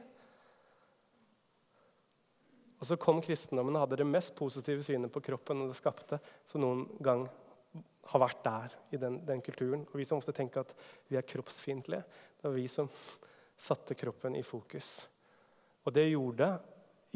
[2.86, 6.20] Og så kom kristendommen og hadde det mest positive synet på kroppen og det skapte,
[6.46, 7.24] som noen gang
[8.12, 9.88] har vært der i den, den, kulturen.
[9.90, 10.76] Og vi som ofte tenker at
[11.10, 12.06] vi er kroppsfiendtlige,
[12.38, 12.92] det var vi som
[13.58, 14.92] satte kroppen i fokus.
[15.90, 16.52] Og det gjorde,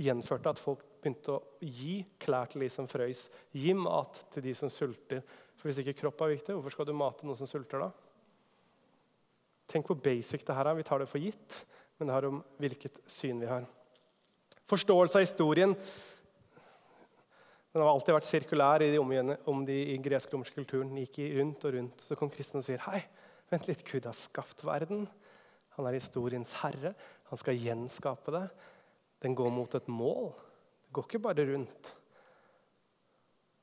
[0.02, 4.58] gjenførte at folk begynte å gi klær til de som frøys, gi mat til de
[4.58, 5.22] som sulter.
[5.54, 7.94] For hvis ikke kropp er viktig, hvorfor skal du mate noen som sulter da?
[9.70, 10.82] Tenk hvor basic det her er.
[10.82, 11.66] Vi tar det for gitt,
[12.00, 13.70] men det har om hvilket syn vi har.
[14.70, 15.76] Forståelse av historien
[17.74, 21.66] den har alltid vært sirkulær i de omgjørende, om de i gresk-romersk kulturen gikk rundt
[21.70, 22.02] og rundt.
[22.02, 23.04] Så kom kristne og sier hei,
[23.52, 25.06] vent litt, Gud har skapt verden.
[25.78, 26.96] Han er historiens herre.
[27.30, 28.48] Han skal gjenskape det.
[29.22, 30.34] Den går mot et mål.
[30.88, 31.94] Det går ikke bare rundt.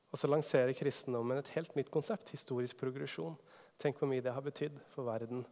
[0.07, 3.35] Og så lanserer kristendommen et helt nytt konsept, historisk progresjon.
[3.77, 5.43] Tenk hvor mye det har betydd for verden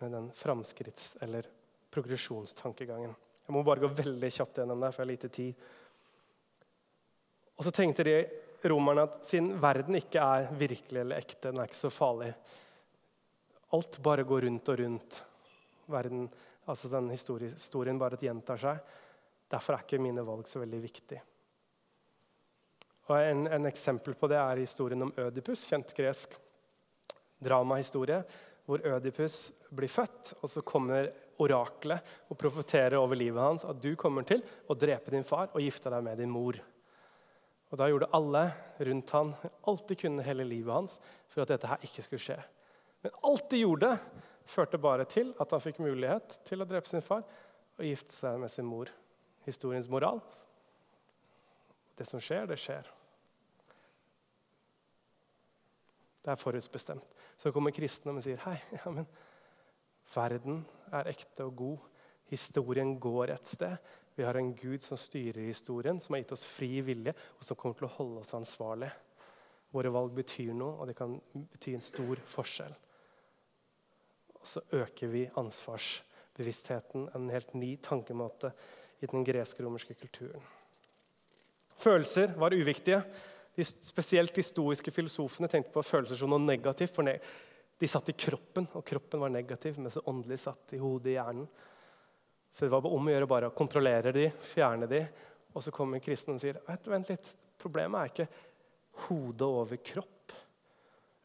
[0.00, 1.46] med den framskritts- eller
[1.92, 3.12] progresjonstankegangen.
[3.48, 5.62] Jeg må bare gå veldig kjapt gjennom det, for jeg har lite tid.
[7.56, 8.16] Og så tenkte de
[8.68, 12.34] romerne at siden verden ikke er virkelig eller ekte, den er ikke så farlig
[13.76, 15.16] Alt bare går rundt og rundt.
[15.92, 16.22] Verden,
[16.64, 18.78] altså den historien bare gjentar seg.
[19.48, 21.20] Derfor er ikke mine valg så veldig viktige.
[23.08, 26.36] Og en, en, eksempel på det er historien om Ødipus, kjent gresk
[27.44, 28.22] dramahistorie,
[28.64, 29.36] hvor Ødipus
[29.68, 31.08] blir født, og så kommer
[31.42, 35.62] oraklet og profetere over livet hans at du kommer til å drepe din far og
[35.62, 36.58] gifte deg med din mor.
[37.68, 38.44] Og Da gjorde alle
[38.80, 39.34] rundt han
[39.68, 42.38] alt de kunne hele livet hans for at dette her ikke skulle skje.
[43.04, 43.92] Men alt de gjorde,
[44.48, 47.26] førte bare til at han fikk mulighet til å drepe sin far
[47.78, 48.88] og gifte seg med sin mor.
[49.44, 50.22] Historiens moral.
[51.98, 52.88] Det som skjer, det skjer.
[56.24, 57.12] Det er forutbestemt.
[57.38, 59.06] Så kommer kristne og sier hei, ja, men
[60.14, 60.62] verden
[60.92, 61.86] er ekte og god.
[62.30, 63.76] Historien går et sted.
[64.18, 67.56] Vi har en Gud som styrer historien, som har gitt oss fri vilje, og som
[67.56, 68.90] kommer til å holde oss ansvarlig.
[69.70, 71.14] Våre valg betyr noe, og det kan
[71.52, 72.74] bety en stor forskjell.
[74.40, 78.52] Og så øker vi ansvarsbevisstheten, en helt ny tankemåte
[79.00, 80.42] i den gresk-romerske kulturen.
[81.78, 83.02] Følelser var uviktige.
[83.54, 86.94] De, spesielt de stoiske filosofene tenkte på følelser som noe negativt.
[86.94, 87.18] for ne
[87.78, 91.16] De satt i kroppen, og kroppen var negativ, mens det åndelig satt i hodet i
[91.16, 91.46] hjernen.
[92.52, 95.04] Så det var om å gjøre bare å kontrollere de, fjerne de.
[95.54, 98.28] Og så kommer kristne og sier vent litt, problemet er ikke
[99.06, 100.34] hodet over kropp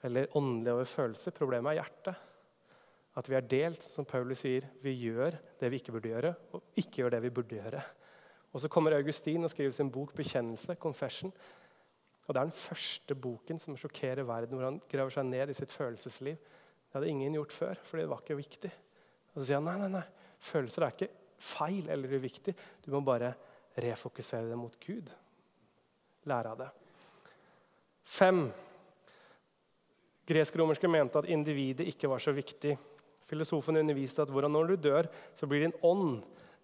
[0.03, 1.35] eller åndelig over følelser.
[1.35, 2.29] Problemet er hjertet.
[3.17, 4.65] At vi er delt, som Paulus sier.
[4.83, 7.83] Vi gjør det vi ikke burde gjøre, og ikke gjør det vi burde gjøre.
[8.53, 11.31] Og Så kommer Augustin og skriver sin bok 'Bekjennelse', 'Confession'.
[12.23, 15.57] Og Det er den første boken som sjokkerer verden, hvor han graver seg ned i
[15.57, 16.37] sitt følelsesliv.
[16.37, 18.71] Det hadde ingen gjort før, fordi det var ikke viktig.
[19.33, 21.11] Og Så sier han nei, nei, nei, følelser er ikke
[21.43, 22.55] feil eller uviktig.
[22.85, 23.33] Du må bare
[23.83, 25.09] refokusere det mot Gud.
[26.29, 26.69] Lære av det.
[28.03, 28.45] Fem.
[30.27, 32.77] Gresk-romerske mente at individet ikke var så viktig.
[33.27, 36.21] Filosofen underviste at hvordan når du dør, så blir din ånd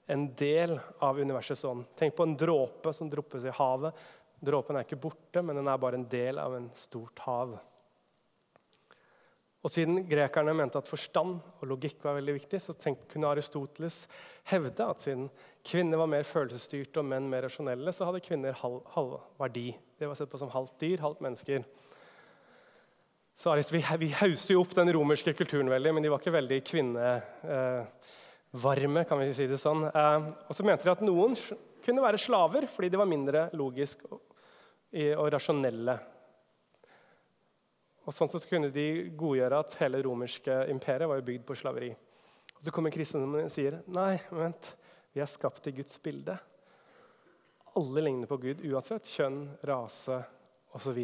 [0.10, 0.74] en del
[1.06, 1.86] av universets ånd.
[2.00, 3.98] Tenk på en dråpe som droppes i havet.
[4.40, 7.58] Dråpen er ikke borte, men den er bare en del av en stort hav.
[9.60, 14.06] Og Siden grekerne mente at forstand og logikk var veldig viktig, så tenkte, kunne Aristoteles
[14.48, 15.26] hevde at siden
[15.68, 19.74] kvinner var mer følelsesstyrte og menn mer rasjonelle, så hadde kvinner halv, halv verdi.
[20.00, 21.68] Det var sett på som halvt dyr, halvt mennesker.
[23.40, 26.60] Så vi, vi hauser jo opp den romerske kulturen veldig, men de var ikke veldig
[26.68, 27.86] kvinnevarme.
[29.04, 29.86] Eh, kan vi si det sånn.
[29.92, 31.36] Eh, og så mente de at noen
[31.84, 34.04] kunne være slaver fordi de var mindre logisk
[34.90, 35.96] og, rasjonelle.
[38.06, 41.92] Og sånn så kunne de godgjøre at hele romerske imperiet var bygd på slaveri.
[42.58, 44.74] Og Så kommer kristendommen og sier nei, vent,
[45.14, 46.36] vi er skapt i Guds bilde.
[47.78, 50.18] Alle ligner på Gud uansett kjønn, rase
[50.76, 51.00] osv.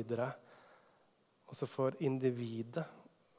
[1.46, 2.84] Og så får individet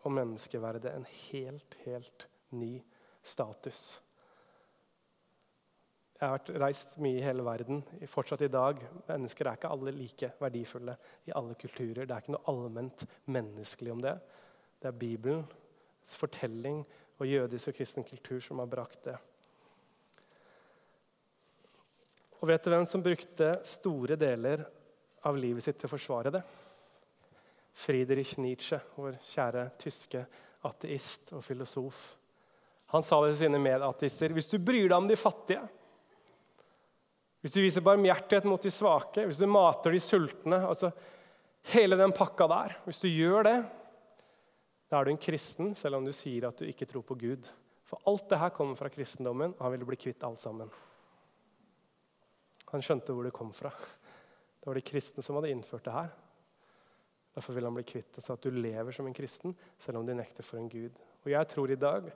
[0.07, 2.79] og menneskeverdet en helt, helt ny
[3.27, 3.99] status.
[6.17, 7.83] Jeg har vært reist mye i hele verden.
[8.09, 8.79] Fortsatt i dag.
[9.11, 10.95] Mennesker er ikke alle like verdifulle
[11.29, 12.07] i alle kulturer.
[12.07, 14.15] Det er ikke noe allment menneskelig om det.
[14.81, 16.81] Det er Bibelens fortelling
[17.21, 19.19] og jødisk og kristen kultur som har brakt det.
[22.41, 24.65] Og vet du hvem som brukte store deler
[25.29, 26.45] av livet sitt til å forsvare det?
[27.77, 30.25] Friedrich Nietzsche, vår kjære tyske
[30.65, 32.05] ateist og filosof.
[32.95, 34.33] Han sa det til sine medateister.
[34.33, 35.65] Hvis du bryr deg om de fattige,
[37.47, 40.91] hvis du viser barmhjertighet mot de svake, hvis du mater de sultne altså
[41.73, 42.77] Hele den pakka der.
[42.87, 43.57] Hvis du gjør det,
[44.87, 47.49] da er du en kristen, selv om du sier at du ikke tror på Gud.
[47.87, 50.71] For alt det her kommer fra kristendommen, og han ville bli kvitt alt sammen.
[52.71, 53.73] Han skjønte hvor det kom fra.
[53.75, 56.15] Det var de kristne som hadde innført det her.
[57.35, 60.07] Derfor vil han bli kvitt det, så at du lever som en kristen selv om
[60.07, 60.95] du nekter for en gud.
[61.25, 62.07] Og Jeg tror i dag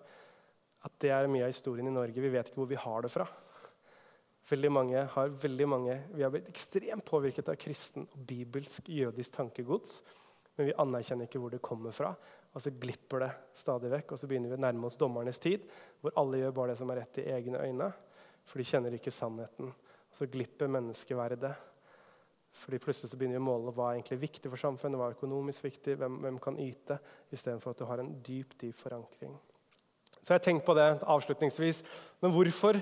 [0.86, 2.22] at det er mye av historien i Norge.
[2.22, 3.26] Vi vet ikke hvor vi har det fra.
[4.50, 9.36] Veldig mange har veldig mange, Vi har blitt ekstremt påvirket av kristen og bibelsk jødisk
[9.36, 10.02] tankegods.
[10.56, 12.14] Men vi anerkjenner ikke hvor det kommer fra.
[12.54, 14.12] Og så glipper det stadig vekk.
[14.12, 15.62] Og så begynner vi å nærme oss dommernes tid,
[16.00, 17.92] hvor alle gjør bare det som er rett i egne øyne.
[18.44, 19.70] For de kjenner ikke sannheten.
[19.70, 21.54] Og så glipper menneskeverdet
[22.60, 25.14] fordi Plutselig så begynner vi å måle hva er egentlig viktig for samfunnet, hva er
[25.14, 26.96] økonomisk viktig, hvem, hvem kan yte,
[27.32, 29.36] istedenfor at du har en dyp dyp forankring.
[30.18, 31.80] Så jeg har tenkt på det avslutningsvis.
[32.20, 32.80] Men hvorfor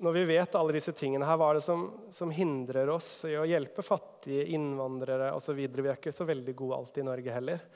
[0.00, 3.34] Når vi vet alle disse tingene her, hva er det som, som hindrer oss i
[3.36, 5.58] å hjelpe fattige innvandrere osv.?
[5.60, 7.66] Vi er ikke så veldig gode alltid i Norge heller.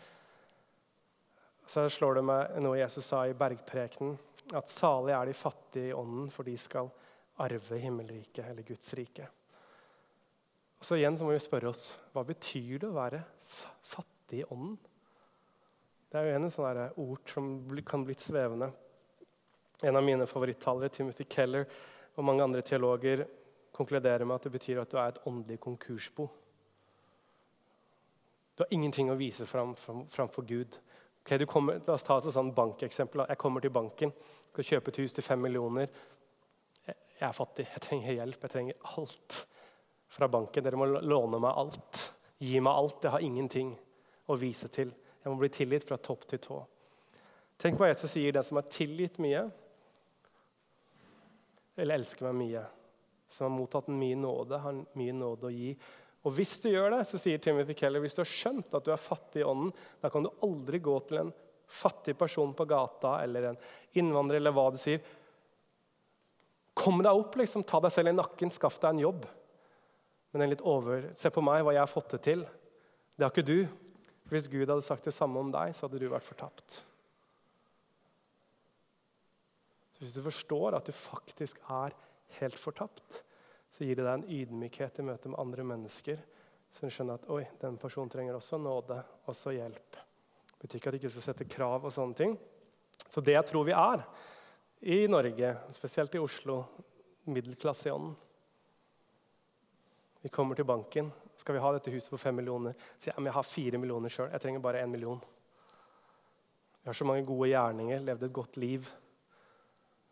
[1.69, 4.17] Så slår det meg noe Jesus sa i bergprekenen,
[4.57, 6.89] at salig er de fattige i ånden, for de skal
[7.45, 9.29] arve himmelriket eller Guds rike.
[10.81, 14.49] Og så igjen så må vi spørre oss hva betyr det å være fattig i
[14.49, 14.77] ånden?
[16.09, 18.69] Det er jo en sånn ord som kan blitt svevende.
[19.83, 21.67] En av mine favorittalere, Timothy Keller,
[22.15, 23.25] og mange andre teologer
[23.75, 26.29] konkluderer med at det betyr at du er et åndelig konkursbo.
[28.55, 30.77] Du har ingenting å vise fram, fram, Gud.
[31.25, 33.25] Okay, kommer, la oss ta et sånn bankeksempel.
[33.29, 34.13] Jeg kommer til banken,
[34.53, 35.89] skal kjøpe et hus til fem millioner.
[36.87, 39.41] Jeg er fattig, jeg trenger hjelp, jeg trenger alt
[40.15, 40.65] fra banken.
[40.65, 42.03] Dere må låne meg alt.
[42.39, 43.01] Gi meg alt.
[43.03, 43.75] Jeg har ingenting
[44.31, 44.93] å vise til.
[45.25, 46.61] Jeg må bli tilgitt fra topp til tå.
[47.59, 49.47] Tenk på Jesus sier den som har tilgitt mye,
[51.77, 52.65] eller elsker meg mye,
[53.31, 55.73] som har mottatt mye nåde, har mye nåde å gi.
[56.25, 58.93] Og hvis du gjør det, så sier Timothy Keller, hvis du har skjønt at du
[58.95, 61.35] er fattig i ånden, da kan du aldri gå til en
[61.69, 63.61] fattig person på gata eller en
[63.99, 65.05] innvandrer eller hva du sier,
[66.75, 69.27] Kom deg opp, liksom, ta deg selv i nakken, skaff deg en jobb.
[70.35, 72.43] Men en litt over, se på meg, hva jeg har fått det til.
[73.15, 73.61] Det har ikke du.
[74.27, 76.81] Hvis Gud hadde sagt det samme om deg, så hadde du vært fortapt.
[79.94, 81.95] Så Hvis du forstår at du faktisk er
[82.37, 83.23] helt fortapt,
[83.73, 86.21] så gir det deg en ydmykhet i møte med andre mennesker.
[86.75, 88.97] som skjønner at oi, den personen trenger også nåde,
[89.31, 89.97] også hjelp.
[90.51, 92.33] Det betyr ikke at du ikke skal sette krav og sånne ting.
[93.07, 94.03] Så det jeg tror vi er
[94.83, 96.65] i Norge, spesielt i Oslo,
[97.31, 98.17] middelklasse i ånden
[100.25, 101.13] Vi kommer til banken.
[101.37, 102.75] Skal vi ha dette huset på fem millioner?
[102.99, 104.33] Sier jeg, men jeg har fire millioner sjøl.
[104.33, 105.21] Jeg trenger bare én million.
[106.83, 108.91] Vi har så mange gode gjerninger, levd et godt liv.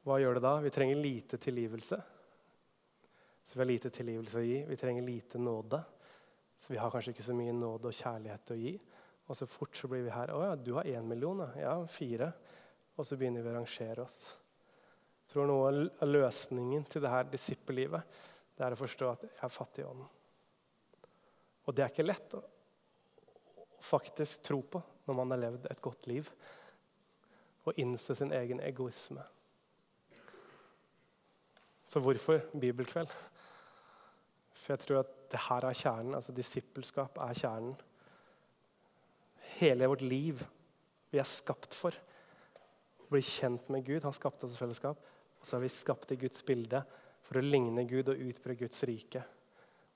[0.03, 0.57] Hva gjør det da?
[0.64, 1.98] Vi trenger lite tilgivelse.
[3.46, 4.59] Så vi har lite tilgivelse å gi.
[4.66, 5.82] Vi trenger lite nåde.
[6.59, 8.72] Så vi har kanskje ikke så mye nåde og kjærlighet å gi.
[9.30, 10.30] Og så fort så blir vi her.
[10.32, 11.61] 'Å ja, du har én million, ja.
[11.61, 11.74] ja.
[11.86, 12.32] Fire.'
[12.96, 14.18] Og så begynner vi å rangere oss.
[15.22, 18.18] Jeg tror noe av løsningen til det her disippellivet
[18.57, 20.11] det er å forstå at jeg er fattig i ånden.
[21.64, 22.42] Og det er ikke lett å
[23.82, 26.28] faktisk tro på når man har levd et godt liv.
[27.64, 29.24] Og innse sin egen egoisme.
[31.93, 33.11] Så hvorfor bibelkveld?
[34.62, 36.14] For jeg tror at det her er kjernen.
[36.16, 37.74] altså Disippelskap er kjernen.
[39.59, 40.40] Hele vårt liv
[41.12, 41.93] vi er skapt for.
[41.93, 44.07] Å bli kjent med Gud.
[44.07, 45.03] Han skapte oss fellesskap.
[45.43, 46.80] Og så er vi skapt i Guds bilde
[47.26, 49.20] for å ligne Gud og utbre Guds rike.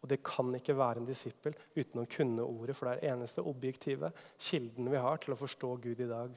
[0.02, 3.40] Og Det kan ikke være en disippel uten å kunne ordet, for det er eneste
[3.40, 6.36] objektive kilden vi har til å forstå Gud i dag.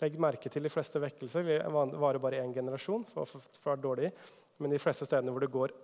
[0.00, 1.44] Legg merke til de fleste vekkelser.
[1.44, 3.04] Vi varer bare én generasjon.
[3.10, 4.12] for, for, for dårlig.
[4.60, 5.74] Men de fleste stedene hvor det går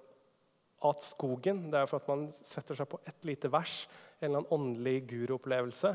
[0.87, 3.87] at skogen, det er for at man setter seg på ett lite vers,
[4.21, 5.93] en eller annen åndelig guruopplevelse.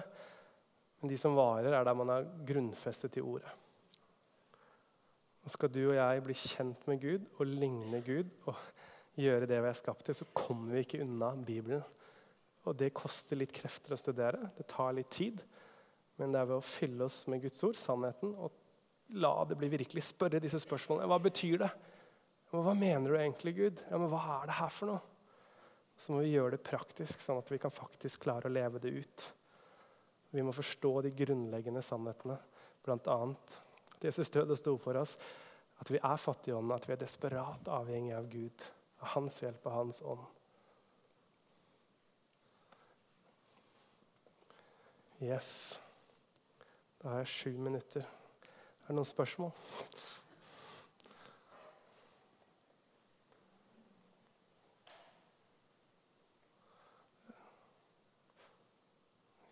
[1.02, 3.52] Men de som varer, er der man er grunnfestet i ordet.
[5.42, 8.58] Og Skal du og jeg bli kjent med Gud og ligne Gud og
[9.18, 11.82] gjøre det vi er skapt til, så kommer vi ikke unna Bibelen.
[12.70, 14.52] Og Det koster litt krefter å studere.
[14.58, 15.42] Det tar litt tid.
[16.22, 18.54] Men det er ved å fylle oss med Guds ord, sannheten, og
[19.18, 21.10] la det bli virkelig spørre disse spørsmålene.
[21.10, 21.72] Hva betyr det?
[22.52, 23.84] Men hva mener du egentlig, Gud?
[23.89, 25.02] Ja, men Hva er det her for noe?
[26.02, 28.91] Så må vi gjøre det praktisk, sånn at vi kan faktisk klare å leve det
[28.91, 29.26] ut.
[30.32, 32.38] Vi må forstå de grunnleggende sannhetene,
[32.84, 33.18] bl.a.
[33.95, 35.18] at Jesus døde og sto for oss.
[35.82, 38.66] At vi er fattige i ånden, at vi er desperat avhengige av Gud.
[39.02, 40.26] Av hans hjelp og hans ånd.
[45.22, 45.52] Yes.
[47.02, 48.06] Da har jeg sju minutter.
[48.06, 49.54] Er det noen spørsmål?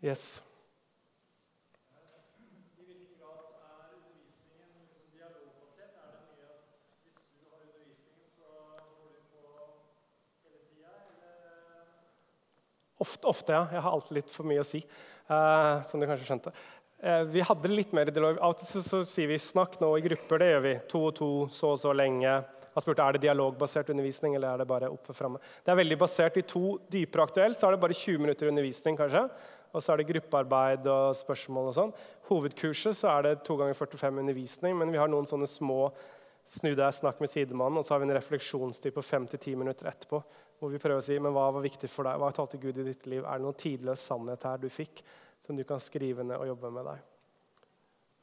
[0.01, 0.41] Yes.
[12.99, 13.67] Ofte, ofte, ja.
[13.71, 14.81] Jeg har alltid litt for mye å si.
[15.29, 16.51] Uh, som du kanskje skjønte.
[16.99, 18.39] Uh, vi hadde litt mer dialog.
[18.39, 20.39] Av og til så, så, sier vi 'snakk nå i grupper'.
[20.39, 20.73] Det gjør vi.
[20.91, 22.33] To og to, så og så lenge.
[22.73, 25.39] Han spurte er det dialogbasert undervisning eller er det bare oppe framme.
[25.63, 27.59] Det er veldig basert i to dypere aktuelt.
[27.59, 28.97] Så er det bare 20 minutter undervisning.
[28.99, 29.27] kanskje
[29.69, 31.91] og så er det gruppearbeid og spørsmål og sånn.
[32.29, 35.91] Hovedkurset så er det to ganger 45 undervisning, men vi har noen sånne små
[36.49, 40.21] snu deg, snakk med sidemannen, og så har vi en refleksjonstid på 5-10 minutter etterpå.
[40.59, 42.87] Hvor vi prøver å si men hva var viktig for deg, hva talte Gud i
[42.89, 43.21] ditt liv?
[43.21, 45.03] Er det noen tidløs sannhet her du fikk,
[45.45, 47.05] som du kan skrive ned og jobbe med deg?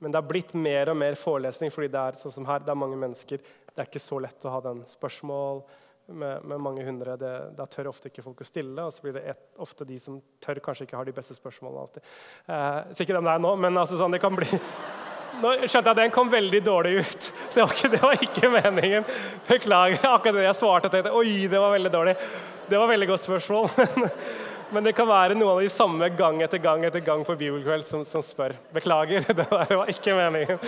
[0.02, 2.74] Men det har blitt mer og mer forelesning fordi det er sånn som her, det
[2.74, 3.40] er mange mennesker.
[3.70, 5.62] Det er ikke så lett å ha den spørsmål,
[6.06, 8.84] med, med, mange hundre, det, da tør ofte ikke folk å stille.
[8.84, 11.82] Og så blir det et, ofte de som tør, kanskje ikke har de beste spørsmålene
[11.82, 12.14] alltid.
[12.46, 14.48] Eh, sikkert den der nå, men altså, sånn, det kan bli
[15.36, 17.26] Nå skjønte jeg at den kom veldig dårlig ut.
[17.52, 19.04] Det var ikke, det var ikke meningen.
[19.48, 20.06] Beklager.
[20.08, 22.14] Akkurat det jeg svarte, tenkte Oi, det var veldig dårlig.
[22.70, 23.68] Det var veldig godt spørsmål.
[24.72, 27.84] Men, det kan være noen av de samme gang etter gang etter gang på bibelkveld
[27.84, 28.56] som, som spør.
[28.76, 29.28] Beklager.
[29.28, 30.58] Det der var ikke meningen.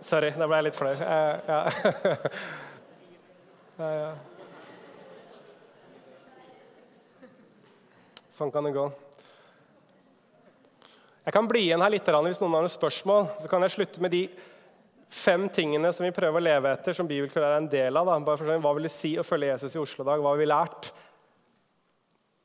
[0.00, 0.94] Sorry, da ble jeg litt flau.
[0.94, 2.64] Uh, ja.
[8.34, 8.86] Sånn kan det gå.
[11.28, 13.28] Jeg kan bli igjen her litt hvis noen har noen spørsmål.
[13.38, 14.24] Så kan jeg slutte med de
[15.12, 18.10] fem tingene som vi prøver å leve etter, som Bibelkveld er en del av.
[18.10, 20.24] Hva vil det si å følge Jesus i Oslo i dag?
[20.24, 20.90] Hva har vi lært?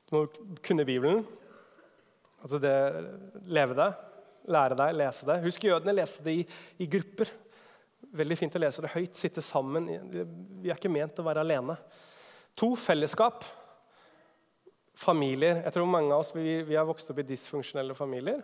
[0.05, 0.25] Du må
[0.61, 1.23] kunne Bibelen.
[2.43, 2.75] Altså det,
[3.49, 3.89] leve det,
[4.53, 5.39] lære deg, lese det.
[5.47, 6.45] Husk jødene leste det i,
[6.83, 7.31] i grupper.
[8.13, 9.87] Veldig fint å lese det høyt, sitte sammen.
[10.61, 11.77] Vi er ikke ment å være alene.
[12.61, 13.45] To fellesskap.
[15.03, 15.63] Familier.
[15.63, 18.43] Jeg tror mange av oss vi, vi har vokst opp i dysfunksjonelle familier.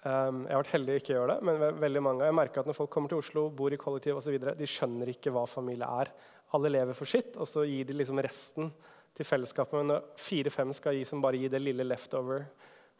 [0.00, 2.24] Um, jeg har vært heldig å ikke gjøre det, men veldig mange.
[2.24, 5.32] Jeg merker at Når folk kommer til Oslo, bor i kollektiv osv., de skjønner ikke
[5.34, 6.12] hva familie er.
[6.56, 8.72] Alle lever for sitt, og så gir de liksom resten
[9.16, 9.76] til fellesskapet.
[9.76, 12.48] Men når fire-fem skal gi som bare gir det lille leftover,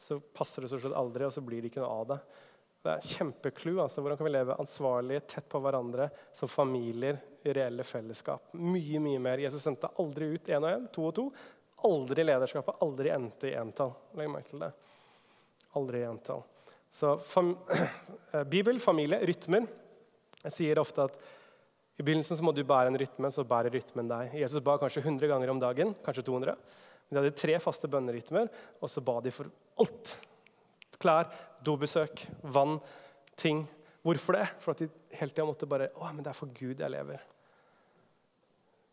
[0.01, 2.21] så passer det stort sett aldri, og så blir det ikke noe av det.
[2.81, 3.75] Det er kjempeklu.
[3.83, 8.55] Altså, hvordan kan vi leve ansvarlige, tett på hverandre, som familier i reelle fellesskap?
[8.57, 9.43] Mye mye mer.
[9.45, 11.27] Jesus sendte aldri ut én og én, to og to.
[11.89, 13.93] Aldri lederskapet, aldri endte i entall.
[14.17, 14.71] Legg merke til det.
[15.77, 16.47] Aldri i entall.
[16.91, 17.53] Så fam
[18.53, 19.69] Bibel, familie, rytmer.
[20.41, 21.21] Jeg sier ofte at
[22.01, 24.33] i begynnelsen så må du bære en rytme, så bærer rytmen deg.
[24.41, 26.57] Jesus ba kanskje 100 ganger om dagen, kanskje 200.
[27.11, 28.49] Men de hadde tre faste bønnerytmer,
[28.81, 29.53] og så ba de for
[29.83, 30.17] alt
[31.01, 31.31] klær,
[31.65, 32.79] dobesøk, vann,
[33.41, 33.65] ting.
[34.05, 34.47] Hvorfor det?
[34.63, 34.89] For at de
[35.19, 37.21] hele tida måtte bare Å, men det er for Gud jeg lever.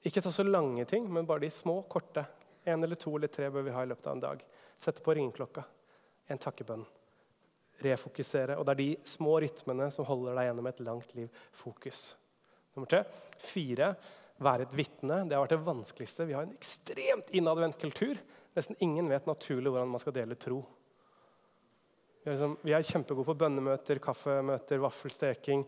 [0.08, 2.24] Ikke ta så lange ting, men bare de små, korte.
[2.68, 4.44] En eller to eller tre bør vi ha i løpet av en dag.
[4.80, 5.64] Sette på ringeklokka.
[6.32, 6.86] En takkebønn.
[7.84, 8.58] Refokusere.
[8.58, 11.44] Og det er de små rytmene som holder deg gjennom et langt liv.
[11.56, 12.10] Fokus.
[12.76, 13.04] Nummer tre.
[13.42, 13.94] Fire.
[14.44, 15.24] Være et vitne.
[15.26, 16.28] Det har vært det vanskeligste.
[16.30, 18.20] Vi har en ekstremt innadvendt kultur.
[18.58, 20.62] Nesten ingen vet naturlig hvordan man skal dele tro.
[22.28, 25.62] Vi er, liksom, er kjempegode på bønnemøter, kaffemøter, vaffelsteking.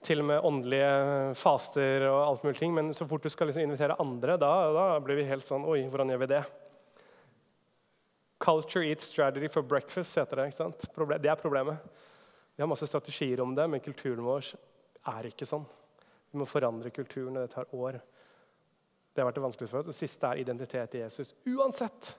[0.00, 2.72] Til og med åndelige faster og alt mulig ting.
[2.72, 5.82] Men så fort du skal liksom invitere andre, da, da, blir vi helt sånn Oi,
[5.84, 6.38] hvordan gjør vi det?
[8.40, 10.46] Culture eats strategy for breakfast, heter det.
[10.48, 10.86] ikke sant?
[11.20, 12.00] det er problemet.
[12.56, 14.48] Vi har masse strategier om det, men kulturen vår
[15.12, 15.66] er ikke sånn.
[16.32, 18.00] Vi må forandre kulturen, og det tar år.
[19.12, 19.92] Det har vært det vanskeligste for oss.
[19.92, 21.34] Det siste er identitet i Jesus.
[21.52, 22.14] Uansett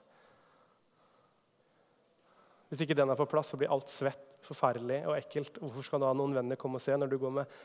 [2.69, 5.57] hvis ikke den er på plass, så blir alt svett, forferdelig og ekkelt.
[5.61, 7.55] Hvorfor skal du ha noen venner komme og se når du går med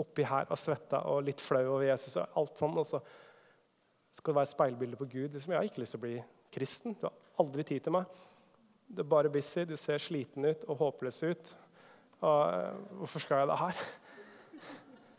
[0.00, 2.14] oppi her og svetta og litt flau over Jesus?
[2.16, 3.02] og alt sånn, og så
[4.14, 5.34] skal det være speilbilde på Gud.
[5.34, 6.16] Liksom, jeg har ikke lyst til å bli
[6.54, 6.96] kristen.
[6.98, 8.20] Du har aldri tid til meg.
[8.90, 11.52] Du er bare busy, du ser sliten ut og håpløs ut.
[12.20, 13.84] Og, eh, hvorfor skal jeg det her?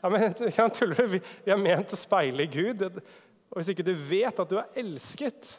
[0.01, 2.83] Ja, men, jeg tuller, vi, vi er ment å speile Gud.
[2.87, 5.55] Og Hvis ikke du vet at du er elsket,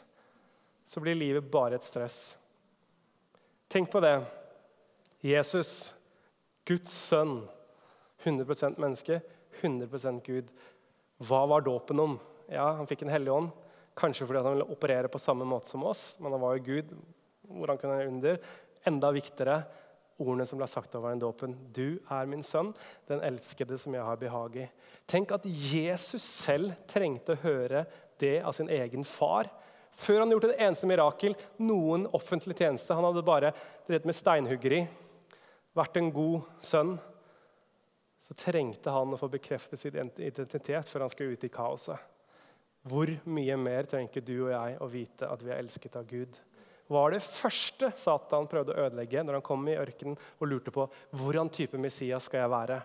[0.85, 2.35] så blir livet bare et stress.
[3.73, 4.21] Tenk på det.
[5.25, 5.95] Jesus,
[6.65, 7.39] Guds sønn,
[8.21, 9.17] 100% menneske,
[9.63, 10.51] 100% Gud.
[11.17, 12.19] Hva var dåpen om?
[12.53, 13.49] Ja, Han fikk en hellig ånd.
[13.97, 16.93] Kanskje fordi han ville operere på samme måte som oss, men han var jo Gud.
[17.49, 18.37] Hvordan kunne han under?
[18.85, 19.57] Enda viktigere
[20.21, 21.57] ordene som ble sagt over den dåpen.
[21.73, 22.75] Du er min sønn,
[23.09, 24.69] den elskede som jeg har behag i.
[25.09, 27.87] Tenk at Jesus selv trengte å høre
[28.21, 29.49] det av sin egen far
[29.99, 32.95] før han gjorde et eneste mirakel, noen offentlig tjeneste.
[32.95, 33.53] Han hadde bare
[33.87, 34.83] drevet med steinhuggeri,
[35.77, 36.95] vært en god sønn.
[38.23, 42.09] Så trengte han å få bekreftet sin identitet før han skulle ut i kaoset.
[42.87, 46.39] Hvor mye mer trenger du og jeg å vite at vi er elsket av Gud?
[46.91, 50.85] Var det første Satan prøvde å ødelegge når han kom i ørkenen og lurte på
[51.15, 52.81] hvordan type Messias skal jeg være?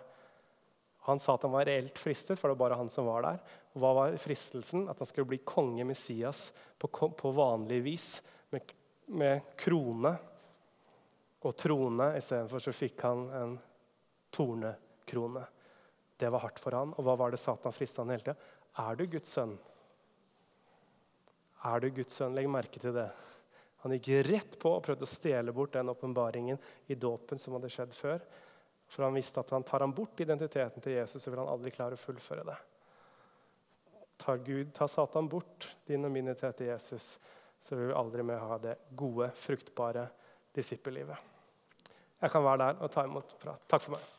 [1.08, 3.38] Han sa at han var reelt fristet, for det var bare han som var der.
[3.72, 4.86] Og Hva var fristelsen?
[4.92, 8.08] At han skulle bli konge Messias på, på vanlig vis,
[8.52, 8.74] med,
[9.16, 10.12] med krone
[11.40, 12.10] og trone.
[12.18, 13.54] Istedenfor så fikk han en
[14.34, 15.46] tornekrone.
[16.18, 16.92] Det var hardt for han.
[16.98, 18.36] Og hva var det Satan frista han hele tida?
[18.78, 19.56] Er du Guds sønn?
[21.66, 22.36] Er du Guds sønn?
[22.36, 23.08] Legg merke til det.
[23.84, 26.58] Han gikk rett på og prøvde å stjele bort den åpenbaringen
[26.90, 28.22] i dåpen som hadde skjedd før.
[28.88, 31.72] For han visste at han tar han bort identiteten til Jesus, så vil han aldri
[31.74, 32.56] klare å fullføre det.
[34.18, 37.10] Tar Gud, tar Satan bort din og min identitet til Jesus,
[37.60, 40.08] så vil vi aldri mer ha det gode, fruktbare
[40.56, 41.34] disippellivet.
[42.18, 43.68] Jeg kan være der og ta imot prat.
[43.70, 44.17] Takk for meg.